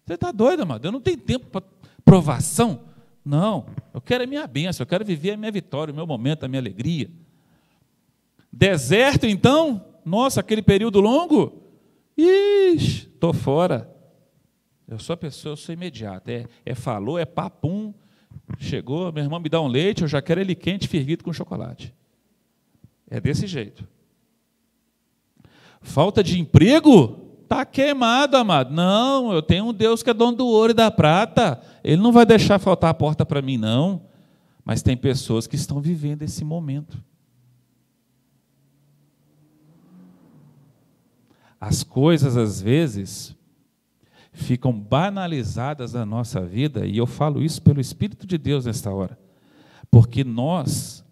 [0.05, 0.85] Você está doido, amado?
[0.85, 1.63] Eu não tenho tempo para
[2.05, 2.81] provação.
[3.25, 6.43] Não, eu quero a minha bênção, eu quero viver a minha vitória, o meu momento,
[6.43, 7.09] a minha alegria.
[8.51, 9.85] Deserto, então?
[10.03, 11.61] Nossa, aquele período longo?
[12.17, 13.89] Ixi, estou fora.
[14.87, 16.31] Eu sou a pessoa, eu sou imediata.
[16.31, 17.93] É, é falou, é papum.
[18.57, 21.93] Chegou, meu irmão me dá um leite, eu já quero ele quente, fervido com chocolate.
[23.09, 23.87] É desse jeito.
[25.81, 27.31] Falta de emprego?
[27.43, 28.73] Está queimado, amado.
[28.73, 31.61] Não, eu tenho um Deus que é dono do ouro e da prata.
[31.83, 34.03] Ele não vai deixar faltar a porta para mim, não.
[34.63, 37.03] Mas tem pessoas que estão vivendo esse momento.
[41.61, 43.35] As coisas, às vezes,
[44.33, 49.15] ficam banalizadas na nossa vida, e eu falo isso pelo Espírito de Deus nesta hora,
[49.91, 51.05] porque nós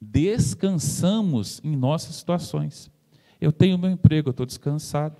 [0.00, 2.90] descansamos em nossas situações.
[3.40, 5.16] Eu tenho meu emprego, eu estou descansado.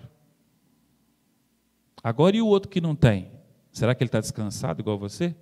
[2.03, 3.31] Agora, e o outro que não tem?
[3.71, 5.33] Será que ele está descansado igual você?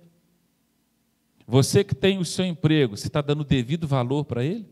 [1.47, 4.69] Você que tem o seu emprego, você está dando devido valor para ele?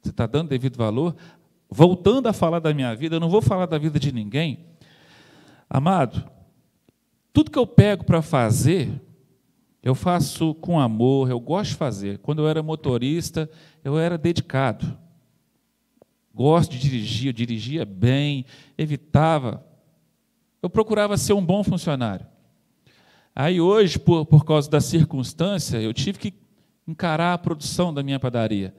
[0.00, 1.14] Você está dando devido valor?
[1.72, 4.66] Voltando a falar da minha vida, eu não vou falar da vida de ninguém.
[5.68, 6.30] Amado,
[7.32, 9.00] tudo que eu pego para fazer,
[9.82, 12.18] eu faço com amor, eu gosto de fazer.
[12.18, 13.50] Quando eu era motorista,
[13.82, 14.96] eu era dedicado.
[16.34, 18.44] Gosto de dirigir, eu dirigia bem,
[18.76, 19.64] evitava.
[20.62, 22.26] Eu procurava ser um bom funcionário.
[23.34, 26.34] Aí hoje, por, por causa da circunstância, eu tive que
[26.86, 28.74] encarar a produção da minha padaria.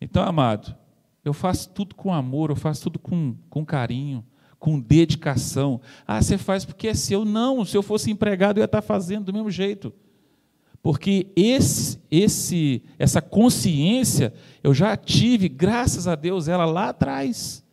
[0.00, 0.74] Então, amado,
[1.24, 4.24] Eu faço tudo com amor, eu faço tudo com, com carinho,
[4.58, 5.80] com dedicação.
[6.06, 7.24] Ah, você faz porque é seu.
[7.24, 9.92] Não, se eu fosse empregado, eu ia estar fazendo do mesmo jeito.
[10.82, 17.64] Porque esse, esse, essa consciência eu já tive, graças a Deus, ela lá atrás.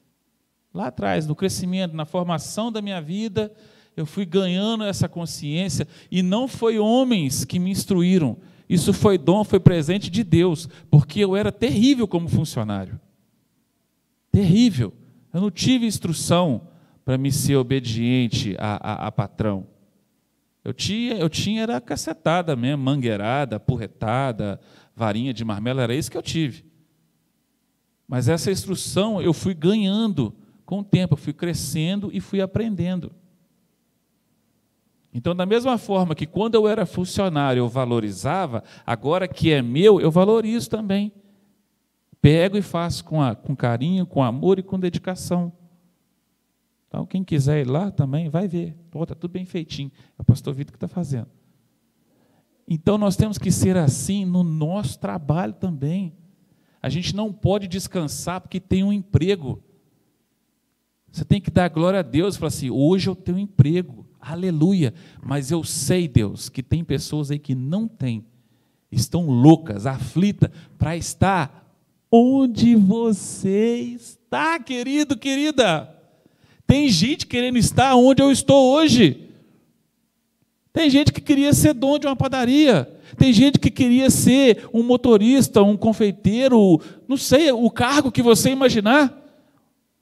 [0.73, 3.51] Lá atrás, no crescimento, na formação da minha vida,
[3.95, 8.37] eu fui ganhando essa consciência e não foi homens que me instruíram.
[8.69, 12.99] Isso foi dom, foi presente de Deus, porque eu era terrível como funcionário.
[14.37, 14.93] Terrível.
[15.33, 16.67] Eu não tive instrução
[17.03, 19.65] para me ser obediente a, a, a patrão.
[20.63, 24.59] Eu tinha, eu tinha era cacetada mesmo, mangueirada, porretada,
[24.95, 26.63] varinha de marmelo, era isso que eu tive.
[28.07, 30.35] Mas essa instrução eu fui ganhando
[30.67, 33.11] com o tempo, eu fui crescendo e fui aprendendo.
[35.11, 39.99] Então, da mesma forma que quando eu era funcionário eu valorizava, agora que é meu,
[39.99, 41.11] eu valorizo também.
[42.27, 45.49] Pego e faço com, a, com carinho, com amor e com dedicação.
[46.85, 48.75] Então, quem quiser ir lá também, vai ver.
[48.93, 49.89] Está tudo bem feitinho.
[50.19, 51.29] É o pastor Vitor que está fazendo.
[52.67, 56.17] Então, nós temos que ser assim no nosso trabalho também.
[56.81, 59.63] A gente não pode descansar porque tem um emprego.
[61.09, 64.05] Você tem que dar glória a Deus e falar assim: hoje eu tenho um emprego,
[64.19, 64.93] aleluia.
[65.23, 68.25] Mas eu sei, Deus, que tem pessoas aí que não têm,
[68.91, 71.66] estão loucas, aflitas, para estar
[72.11, 75.93] onde você está, querido, querida.
[76.65, 79.29] Tem gente querendo estar onde eu estou hoje.
[80.73, 82.87] Tem gente que queria ser dono de uma padaria.
[83.17, 88.51] Tem gente que queria ser um motorista, um confeiteiro, não sei, o cargo que você
[88.51, 89.11] imaginar.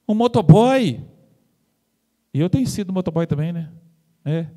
[0.07, 1.01] Um motoboy.
[2.33, 3.69] E eu tenho sido motoboy também, né?
[4.25, 4.47] É.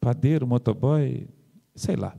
[0.00, 1.26] Padeiro, motoboy,
[1.74, 2.14] sei lá.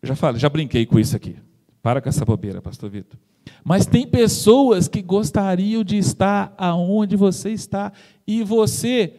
[0.00, 1.36] Eu já falei, já brinquei com isso aqui.
[1.84, 3.20] Para com essa bobeira, pastor Vitor.
[3.62, 7.92] Mas tem pessoas que gostariam de estar aonde você está
[8.26, 9.16] e você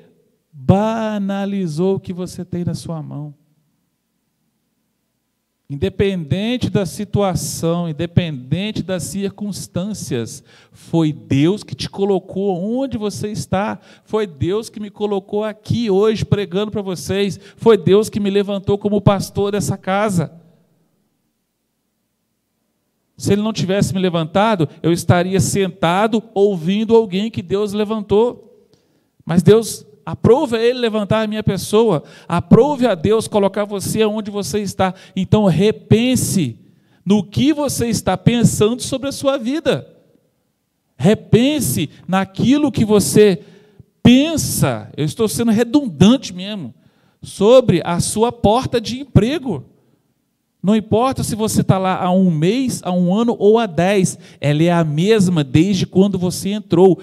[0.52, 3.36] banalizou o que você tem na sua mão.
[5.70, 14.26] Independente da situação, independente das circunstâncias, foi Deus que te colocou onde você está, foi
[14.26, 19.00] Deus que me colocou aqui hoje pregando para vocês, foi Deus que me levantou como
[19.00, 20.45] pastor dessa casa.
[23.18, 28.68] Se ele não tivesse me levantado, eu estaria sentado ouvindo alguém que Deus levantou.
[29.26, 34.30] Mas Deus aprove a ele levantar a minha pessoa, aprove a Deus colocar você onde
[34.30, 34.94] você está.
[35.16, 36.60] Então repense
[37.06, 39.88] no que você está pensando sobre a sua vida.
[40.98, 43.42] Repense naquilo que você
[44.04, 46.74] pensa, eu estou sendo redundante mesmo,
[47.22, 49.66] sobre a sua porta de emprego.
[50.66, 54.18] Não importa se você está lá há um mês, há um ano ou há dez,
[54.42, 57.00] ela é a mesma desde quando você entrou.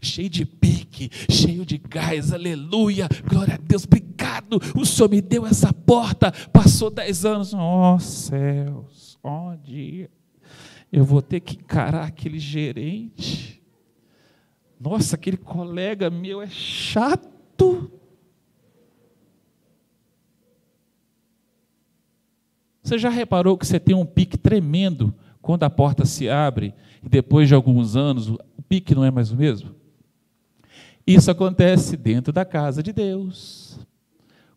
[0.00, 4.58] Cheio de pique, cheio de gás, aleluia, glória a Deus, obrigado.
[4.74, 10.08] O Senhor me deu essa porta, passou dez anos, ó oh, céus, ó oh, dia,
[10.90, 13.62] eu vou ter que encarar aquele gerente.
[14.80, 17.97] Nossa, aquele colega meu é chato.
[22.88, 26.72] Você já reparou que você tem um pique tremendo quando a porta se abre
[27.04, 29.74] e depois de alguns anos o pique não é mais o mesmo?
[31.06, 33.78] Isso acontece dentro da casa de Deus.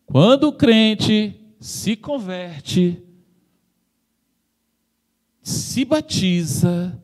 [0.06, 3.02] Quando o crente se converte,
[5.42, 6.98] se batiza,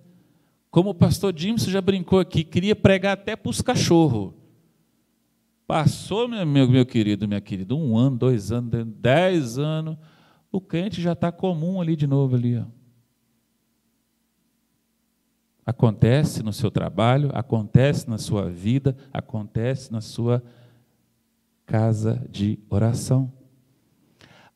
[0.70, 4.32] como o pastor Jimson já brincou aqui, queria pregar até para os cachorros.
[5.66, 9.98] Passou, meu, meu, meu querido, minha querida, um ano, dois anos, dez anos,
[10.50, 12.58] o crente já está comum ali de novo ali.
[12.58, 12.64] Ó.
[15.64, 20.42] Acontece no seu trabalho, acontece na sua vida, acontece na sua
[21.66, 23.30] casa de oração.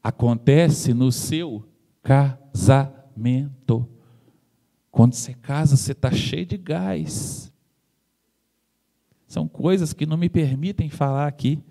[0.02, 1.68] Acontece no seu
[2.02, 3.86] casamento.
[4.90, 7.52] Quando você casa, você está cheio de gás.
[9.28, 11.62] São coisas que não me permitem falar aqui.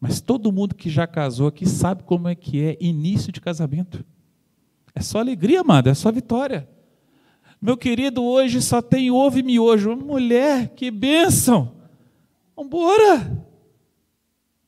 [0.00, 4.04] Mas todo mundo que já casou aqui sabe como é que é início de casamento.
[4.94, 6.68] É só alegria, amado, é só vitória.
[7.60, 9.96] Meu querido, hoje só tem ovo e miojo.
[9.96, 11.76] Mulher, que bênção!
[12.56, 13.46] Vambora!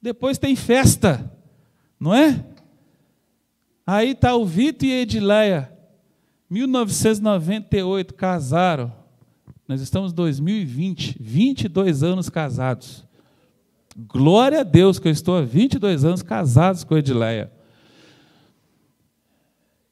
[0.03, 1.31] Depois tem festa,
[1.99, 2.45] não é?
[3.87, 5.72] Aí está o Vitor e a Edileia,
[6.49, 8.93] 1998, casaram.
[9.68, 13.05] Nós estamos em 2020, 22 anos casados.
[13.97, 17.51] Glória a Deus que eu estou há 22 anos casados com a Edileia.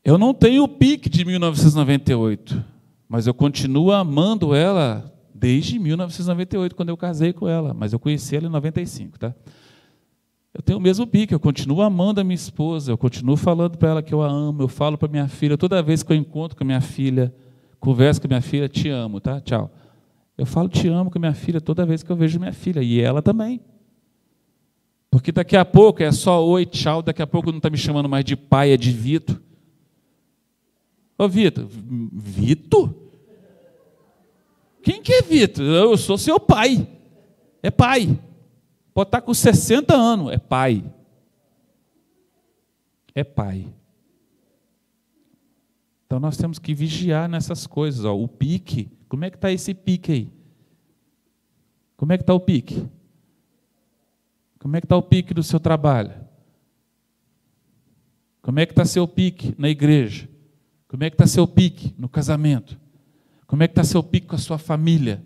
[0.04, 2.64] Eu não tenho o pique de 1998,
[3.08, 7.74] Mas eu continuo amando ela desde 1998, quando eu casei com ela.
[7.74, 9.34] Mas eu conheci ela em 95, tá?
[10.52, 13.90] Eu tenho o mesmo pique, eu continuo amando a minha esposa, eu continuo falando para
[13.90, 16.56] ela que eu a amo, eu falo para minha filha, toda vez que eu encontro
[16.56, 17.32] com a minha filha,
[17.78, 19.40] converso com a minha filha, te amo, tá?
[19.40, 19.70] Tchau.
[20.36, 22.82] Eu falo te amo com a minha filha toda vez que eu vejo minha filha,
[22.82, 23.60] e ela também.
[25.10, 28.08] Porque daqui a pouco é só oi, tchau, daqui a pouco não está me chamando
[28.08, 29.40] mais de pai, é de Vito.
[31.16, 32.94] Ô Vitor, Vitor?
[34.82, 35.64] Quem que é Vitor?
[35.64, 36.86] Eu sou seu pai.
[37.62, 38.18] É pai.
[38.94, 40.84] Pode estar com 60 anos, é pai.
[43.14, 43.66] É pai.
[46.06, 48.04] Então nós temos que vigiar nessas coisas.
[48.04, 48.16] Ó.
[48.16, 50.32] O pique, como é que está esse pique aí?
[51.96, 52.86] Como é que está o pique?
[54.58, 56.12] Como é que está o pique do seu trabalho?
[58.42, 60.28] Como é que está seu pique na igreja?
[60.88, 62.78] Como é que está seu pique no casamento?
[63.46, 65.22] Como é que está seu pique com a sua família?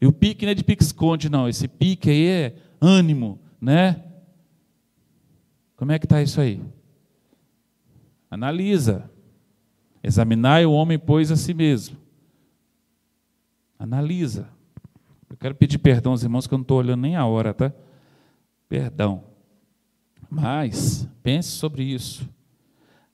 [0.00, 1.48] E o pique não é de pique esconde, não.
[1.48, 4.02] Esse pique aí é ânimo, né?
[5.76, 6.60] Como é que está isso aí?
[8.30, 9.10] Analisa.
[10.02, 11.96] Examinar o homem, pois, a si mesmo.
[13.78, 14.48] Analisa.
[15.28, 17.72] Eu quero pedir perdão aos irmãos que eu não estou olhando nem a hora, tá?
[18.70, 19.24] Perdão.
[20.30, 22.30] Mas, pense sobre isso.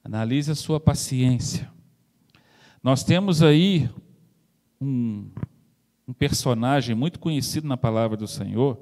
[0.04, 1.72] Analise a sua paciência.
[2.82, 3.88] Nós temos aí
[4.78, 5.30] um,
[6.06, 8.78] um personagem muito conhecido na palavra do Senhor,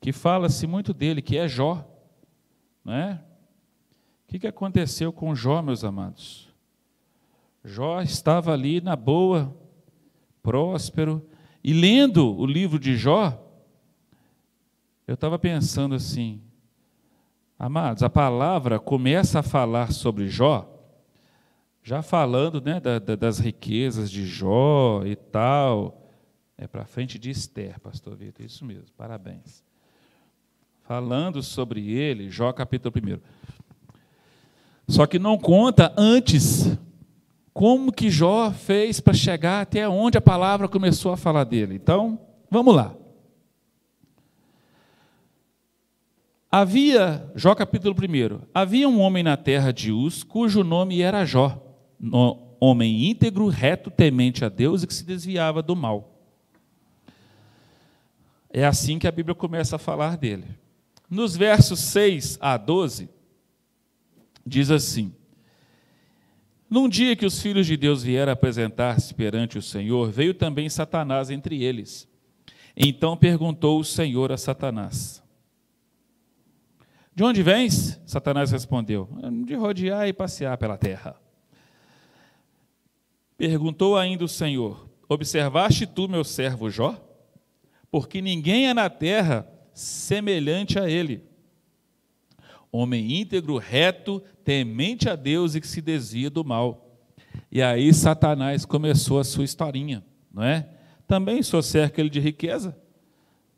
[0.00, 1.88] que fala-se muito dele, que é Jó.
[2.84, 3.22] Não é?
[4.28, 6.52] O que aconteceu com Jó, meus amados?
[7.64, 9.56] Jó estava ali na boa,
[10.42, 11.24] próspero,
[11.62, 13.51] e lendo o livro de Jó,
[15.12, 16.40] eu estava pensando assim,
[17.62, 20.68] Amados, a palavra começa a falar sobre Jó,
[21.80, 26.02] já falando né, da, da, das riquezas de Jó e tal.
[26.58, 29.62] É para frente de Esther, pastor Vitor, isso mesmo, parabéns.
[30.82, 33.20] Falando sobre ele, Jó capítulo 1.
[34.88, 36.76] Só que não conta antes
[37.54, 41.76] como que Jó fez para chegar até onde a palavra começou a falar dele.
[41.76, 42.18] Então,
[42.50, 42.92] vamos lá.
[46.54, 51.58] Havia, Jó capítulo 1, havia um homem na terra de Uz, cujo nome era Jó,
[52.60, 56.22] homem íntegro, reto, temente a Deus e que se desviava do mal.
[58.50, 60.44] É assim que a Bíblia começa a falar dele.
[61.08, 63.08] Nos versos 6 a 12,
[64.44, 65.14] diz assim:
[66.68, 71.30] Num dia que os filhos de Deus vieram apresentar-se perante o Senhor, veio também Satanás
[71.30, 72.06] entre eles.
[72.76, 75.21] Então perguntou o Senhor a Satanás:
[77.14, 78.00] de onde vens?
[78.06, 79.08] Satanás respondeu:
[79.44, 81.14] De rodear e passear pela terra.
[83.36, 86.98] Perguntou ainda o Senhor: Observaste tu, meu servo Jó?
[87.90, 91.22] Porque ninguém é na terra semelhante a ele.
[92.70, 96.98] Homem íntegro, reto, temente a Deus e que se desvia do mal.
[97.50, 100.02] E aí Satanás começou a sua historinha,
[100.32, 100.66] não é?
[101.06, 102.74] Também sou cerca ele de riqueza.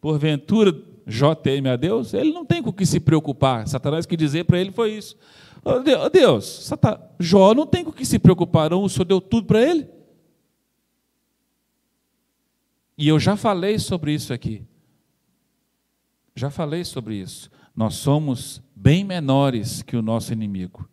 [0.00, 0.72] Porventura
[1.06, 3.68] Jó teme a Deus, ele não tem com o que se preocupar.
[3.68, 5.16] Satanás que dizer para ele foi isso.
[6.12, 6.70] Deus,
[7.18, 8.84] Jó não tem com o que se preocupar, não.
[8.84, 9.88] O Senhor deu tudo para ele.
[12.96, 14.62] E eu já falei sobre isso aqui.
[16.36, 17.50] Já falei sobre isso.
[17.74, 20.88] Nós somos bem menores que o nosso inimigo.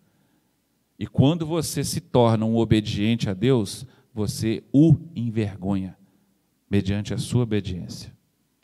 [0.98, 5.98] E quando você se torna um obediente a Deus, você o envergonha,
[6.70, 8.16] mediante a sua obediência.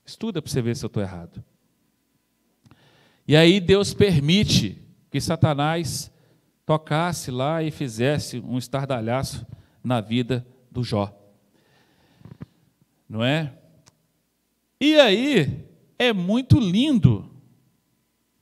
[0.08, 1.44] Estuda para você ver se eu estou errado.
[3.28, 4.82] E aí Deus permite
[5.12, 6.10] que Satanás
[6.66, 9.46] tocasse lá e fizesse um estardalhaço
[9.84, 11.14] na vida do Jó.
[13.10, 13.54] Não é?
[14.80, 15.66] E aí
[16.00, 17.30] é muito lindo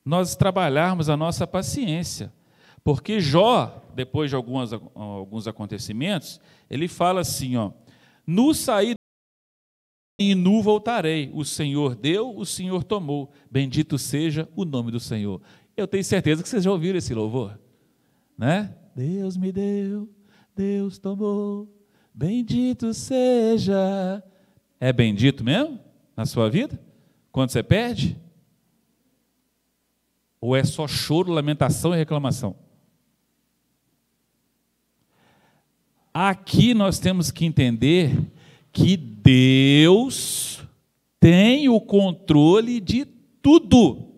[0.06, 2.32] nós trabalharmos a nossa paciência,
[2.84, 6.40] porque Jó, depois de alguns, alguns acontecimentos,
[6.70, 7.72] ele fala assim, ó,
[8.28, 8.96] no sair
[10.18, 11.30] e nu voltarei.
[11.34, 13.32] O Senhor deu, o Senhor tomou.
[13.50, 15.42] Bendito seja o nome do Senhor.
[15.76, 17.60] Eu tenho certeza que vocês já ouviram esse louvor,
[18.38, 18.76] né?
[18.96, 20.10] Deus me deu,
[20.56, 21.68] Deus tomou.
[22.14, 24.24] Bendito seja.
[24.80, 25.80] É bendito mesmo
[26.16, 26.80] na sua vida?
[27.32, 28.18] Quando você perde?
[30.40, 32.56] Ou é só choro, lamentação e reclamação?
[36.14, 38.32] Aqui nós temos que entender
[38.72, 40.62] que Deus
[41.20, 43.06] tem o controle de
[43.42, 44.10] tudo.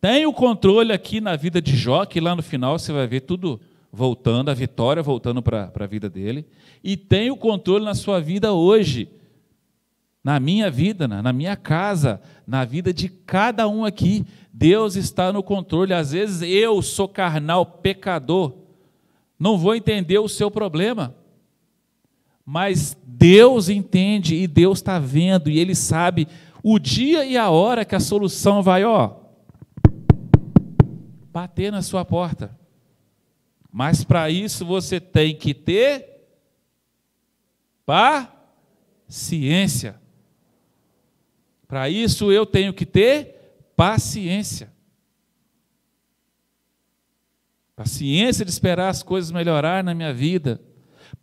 [0.00, 3.20] Tem o controle aqui na vida de Jó, que lá no final você vai ver
[3.20, 3.60] tudo
[3.92, 6.46] voltando, a vitória voltando para a vida dele,
[6.82, 9.10] e tem o controle na sua vida hoje,
[10.22, 14.24] na minha vida, na, na minha casa, na vida de cada um aqui.
[14.50, 15.92] Deus está no controle.
[15.92, 18.54] Às vezes eu sou carnal, pecador,
[19.38, 21.14] não vou entender o seu problema.
[22.44, 26.28] Mas Deus entende e Deus está vendo e Ele sabe
[26.62, 29.16] o dia e a hora que a solução vai, ó,
[31.32, 32.56] bater na sua porta.
[33.72, 36.28] Mas para isso você tem que ter
[37.84, 40.00] paciência.
[41.66, 43.34] Para isso eu tenho que ter
[43.74, 44.72] paciência.
[47.74, 50.60] Paciência de esperar as coisas melhorar na minha vida.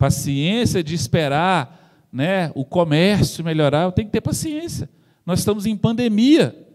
[0.02, 3.84] Paciência de esperar né, o comércio melhorar.
[3.84, 4.90] Eu tenho que ter paciência.
[5.24, 6.66] Nós estamos em pandemia.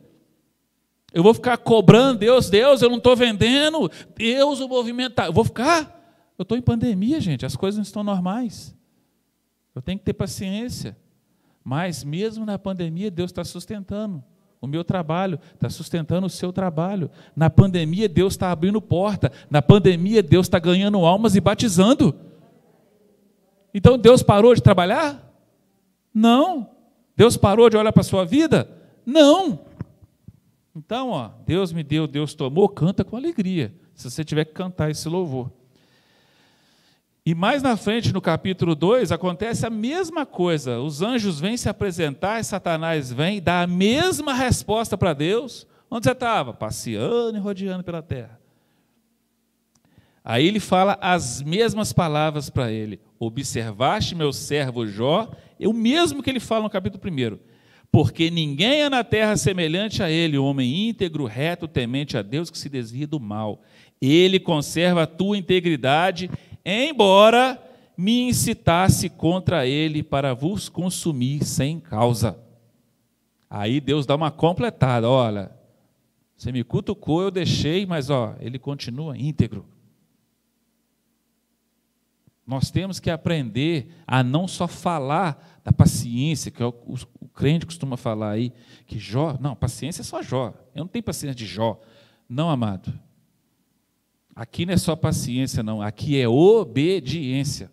[1.13, 5.25] Eu vou ficar cobrando Deus, Deus, eu não estou vendendo, Deus, o movimento está.
[5.25, 5.93] Eu vou ficar?
[6.37, 8.73] Eu estou em pandemia, gente, as coisas não estão normais.
[9.75, 10.95] Eu tenho que ter paciência.
[11.61, 14.23] Mas mesmo na pandemia, Deus está sustentando
[14.61, 17.11] o meu trabalho, está sustentando o seu trabalho.
[17.35, 19.33] Na pandemia, Deus está abrindo porta.
[19.49, 22.15] Na pandemia, Deus está ganhando almas e batizando.
[23.77, 25.23] Então Deus parou de trabalhar?
[26.11, 26.67] Não.
[27.15, 28.67] Deus parou de olhar para a sua vida?
[29.05, 29.67] Não.
[30.75, 33.71] Então, ó, Deus me deu, Deus tomou, canta com alegria.
[33.93, 35.51] Se você tiver que cantar esse louvor.
[37.23, 40.79] E mais na frente, no capítulo 2, acontece a mesma coisa.
[40.79, 45.67] Os anjos vêm se apresentar, e Satanás vem e dá a mesma resposta para Deus.
[45.89, 46.51] Onde você estava?
[46.51, 48.39] Passeando e rodeando pela terra.
[50.29, 52.99] Aí ele fala as mesmas palavras para ele.
[53.17, 57.39] Observaste meu servo Jó, é o mesmo que ele fala no capítulo 1.
[57.89, 62.57] Porque ninguém é na terra semelhante a ele, homem íntegro, reto, temente a Deus, que
[62.57, 63.61] se desvia do mal.
[64.01, 66.29] Ele conserva a tua integridade
[66.65, 67.57] embora
[67.97, 72.37] me incitasse contra ele para vos consumir sem causa.
[73.49, 75.49] Aí Deus dá uma completada, olha,
[76.35, 79.76] você me cutucou, eu deixei, mas ó, ele continua íntegro.
[82.47, 87.27] Nós temos que aprender a não só falar da paciência, que é o, o, o
[87.27, 88.53] crente costuma falar aí,
[88.85, 90.53] que Jó, não, paciência é só Jó.
[90.73, 91.77] Eu não tenho paciência de Jó.
[92.29, 92.97] Não, amado.
[94.33, 95.81] Aqui não é só paciência, não.
[95.81, 97.69] Aqui é obediência.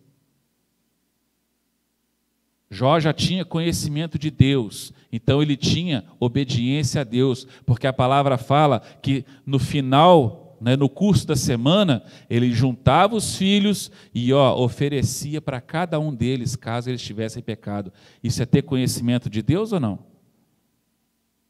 [2.68, 8.36] Jó já tinha conhecimento de Deus, então ele tinha obediência a Deus, porque a palavra
[8.36, 14.58] fala que no final, né, no curso da semana, ele juntava os filhos e ó,
[14.58, 17.92] oferecia para cada um deles, caso eles tivessem pecado.
[18.22, 20.06] Isso é ter conhecimento de Deus ou não?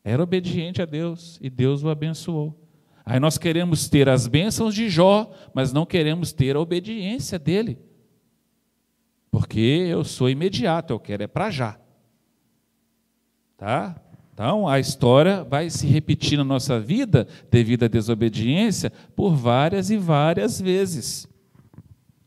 [0.03, 2.61] Era obediente a Deus e Deus o abençoou.
[3.07, 7.79] Aí nós queremos ter as bênçãos de Jó, mas não queremos ter a obediência dele.
[9.31, 11.79] Porque eu sou imediato, eu quero é para já.
[13.57, 13.95] Tá?
[14.35, 19.97] Então, a história vai se repetir na nossa vida, devido à desobediência, por várias e
[19.97, 21.27] várias vezes.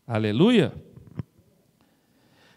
[0.08, 0.74] Aleluia!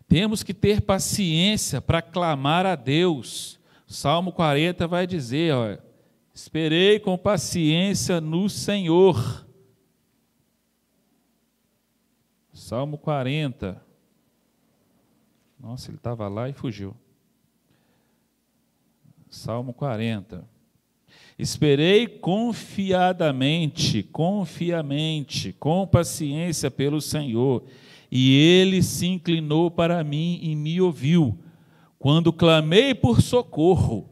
[0.09, 3.61] Temos que ter paciência para clamar a Deus.
[3.87, 5.91] Salmo 40 vai dizer: olha,
[6.41, 9.47] Esperei com paciência no Senhor.
[12.53, 13.85] Salmo 40.
[15.59, 16.97] Nossa, ele estava lá e fugiu.
[19.31, 20.45] Salmo 40.
[21.39, 27.65] Esperei confiadamente, confiamente, com paciência pelo Senhor,
[28.11, 31.39] e ele se inclinou para mim e me ouviu.
[31.99, 34.11] Quando clamei por socorro,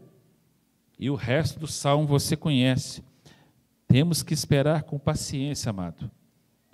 [0.99, 3.03] e o resto do salmo você conhece.
[3.87, 6.11] Temos que esperar com paciência, amado.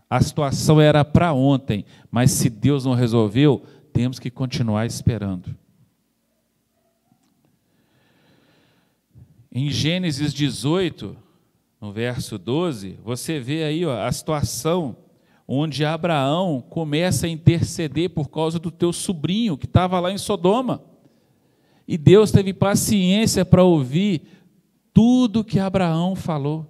[0.09, 5.55] A situação era para ontem, mas se Deus não resolveu, temos que continuar esperando.
[9.57, 11.17] Em Gênesis 18,
[11.81, 14.97] no verso 12, você vê aí ó, a situação
[15.47, 20.83] onde Abraão começa a interceder por causa do teu sobrinho que estava lá em Sodoma.
[21.87, 24.23] E Deus teve paciência para ouvir
[24.93, 26.67] tudo que Abraão falou.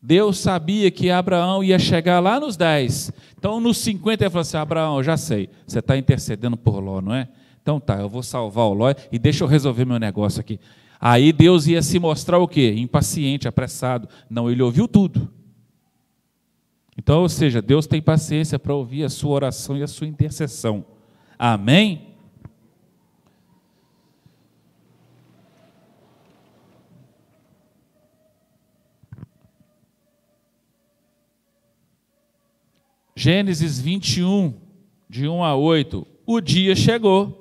[0.00, 3.12] Deus sabia que Abraão ia chegar lá nos 10.
[3.36, 7.14] Então, nos 50, ele falou assim: Abraão, já sei, você está intercedendo por Ló, não
[7.14, 7.28] é?
[7.62, 10.58] Então tá, eu vou salvar o Ló e deixa eu resolver meu negócio aqui.
[11.00, 12.74] Aí Deus ia se mostrar o quê?
[12.76, 14.08] Impaciente, apressado.
[14.28, 15.30] Não, ele ouviu tudo.
[16.96, 20.84] Então, ou seja, Deus tem paciência para ouvir a sua oração e a sua intercessão.
[21.38, 22.08] Amém?
[33.16, 34.54] Gênesis 21,
[35.08, 36.06] de 1 a 8.
[36.26, 37.39] O dia chegou.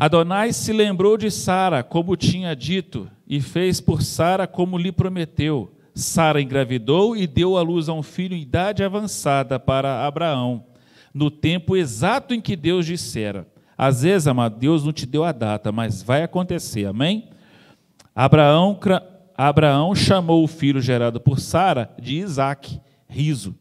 [0.00, 5.74] Adonai se lembrou de Sara, como tinha dito, e fez por Sara como lhe prometeu.
[5.94, 10.64] Sara engravidou e deu à luz a um filho em idade avançada para Abraão,
[11.12, 13.46] no tempo exato em que Deus dissera.
[13.76, 17.28] Às vezes, amado, Deus não te deu a data, mas vai acontecer, amém?
[18.16, 18.80] Abraão,
[19.36, 23.54] Abraão chamou o filho gerado por Sara de Isaac, riso.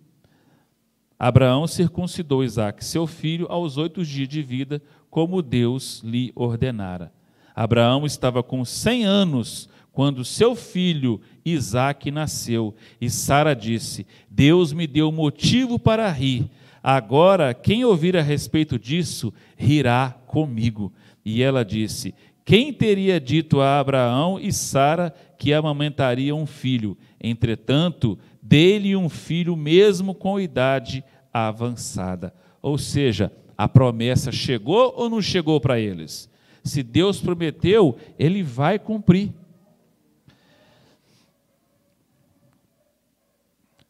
[1.19, 7.11] Abraão circuncidou Isaac, seu filho, aos oito dias de vida, como Deus lhe ordenara.
[7.55, 14.87] Abraão estava com cem anos quando seu filho Isaac nasceu, e Sara disse: Deus me
[14.87, 16.49] deu motivo para rir.
[16.81, 20.93] Agora, quem ouvir a respeito disso, rirá comigo.
[21.25, 26.97] E ela disse: Quem teria dito a Abraão e Sara que amamentaria um filho?
[27.21, 31.03] Entretanto, dele um filho mesmo com idade
[31.33, 32.33] avançada.
[32.61, 36.29] Ou seja, a promessa chegou ou não chegou para eles?
[36.63, 39.33] Se Deus prometeu, ele vai cumprir.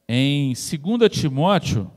[0.08, 0.60] Em 2
[1.12, 1.92] Timóteo,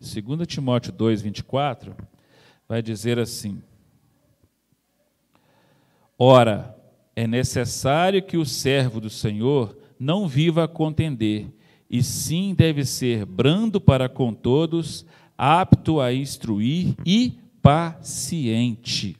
[0.00, 1.94] Segunda Timóteo 2, 24,
[2.66, 3.62] vai dizer assim:
[6.18, 6.74] Ora,
[7.16, 11.48] é necessário que o servo do Senhor não viva a contender,
[11.88, 15.06] e sim deve ser brando para com todos,
[15.38, 19.16] apto a instruir e paciente.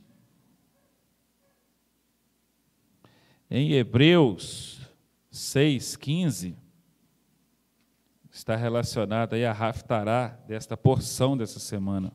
[3.51, 4.81] Em Hebreus
[5.33, 6.55] 6,15,
[8.33, 12.13] está relacionado aí a Raftará desta porção dessa semana.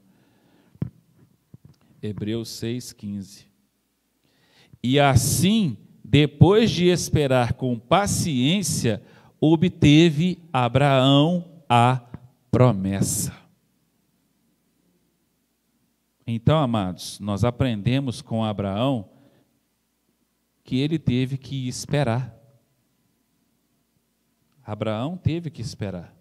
[2.02, 3.49] Hebreus 6,15.
[4.82, 9.02] E assim, depois de esperar com paciência,
[9.40, 12.02] obteve Abraão a
[12.50, 13.34] promessa.
[16.26, 19.10] Então, amados, nós aprendemos com Abraão
[20.64, 22.36] que ele teve que esperar.
[24.64, 26.16] Abraão teve que esperar.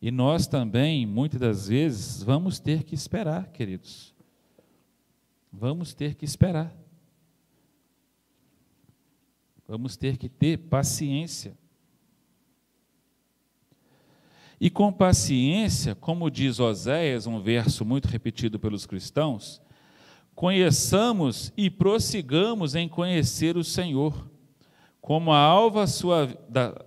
[0.00, 4.14] E nós também, muitas das vezes, vamos ter que esperar, queridos.
[5.52, 6.74] Vamos ter que esperar.
[9.68, 11.54] Vamos ter que ter paciência.
[14.58, 19.60] E com paciência, como diz Oséias, um verso muito repetido pelos cristãos,
[20.34, 24.30] conheçamos e prossigamos em conhecer o Senhor.
[25.02, 26.26] Como a alva, sua,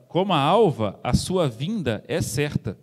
[0.07, 2.77] como a alva, a sua vinda é certa.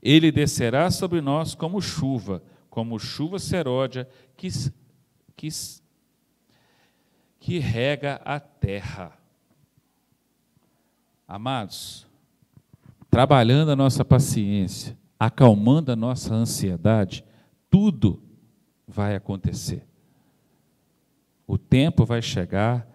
[0.00, 4.48] Ele descerá sobre nós como chuva, como chuva seródia que,
[5.36, 5.48] que,
[7.40, 9.21] que rega a terra.
[11.32, 12.06] Amados,
[13.10, 17.24] trabalhando a nossa paciência, acalmando a nossa ansiedade,
[17.70, 18.22] tudo
[18.86, 19.86] vai acontecer.
[21.46, 22.86] O tempo vai chegar,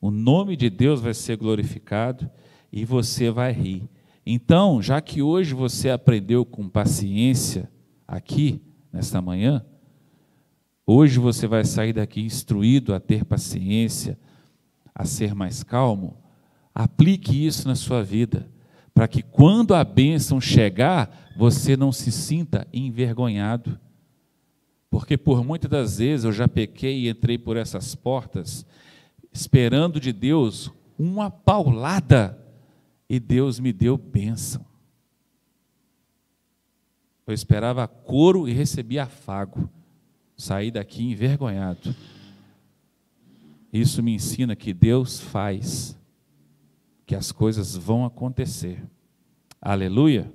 [0.00, 2.30] o nome de Deus vai ser glorificado
[2.72, 3.86] e você vai rir.
[4.24, 7.70] Então, já que hoje você aprendeu com paciência
[8.08, 9.62] aqui, nesta manhã,
[10.86, 14.18] hoje você vai sair daqui instruído a ter paciência,
[14.94, 16.23] a ser mais calmo,
[16.74, 18.48] Aplique isso na sua vida,
[18.92, 23.78] para que quando a bênção chegar, você não se sinta envergonhado.
[24.90, 28.66] Porque por muitas das vezes eu já pequei e entrei por essas portas,
[29.32, 32.40] esperando de Deus uma paulada,
[33.08, 34.64] e Deus me deu bênção.
[37.26, 39.68] Eu esperava couro e recebi afago.
[40.36, 41.94] Saí daqui envergonhado.
[43.72, 45.96] Isso me ensina que Deus faz
[47.06, 48.82] que as coisas vão acontecer.
[49.60, 50.32] Aleluia.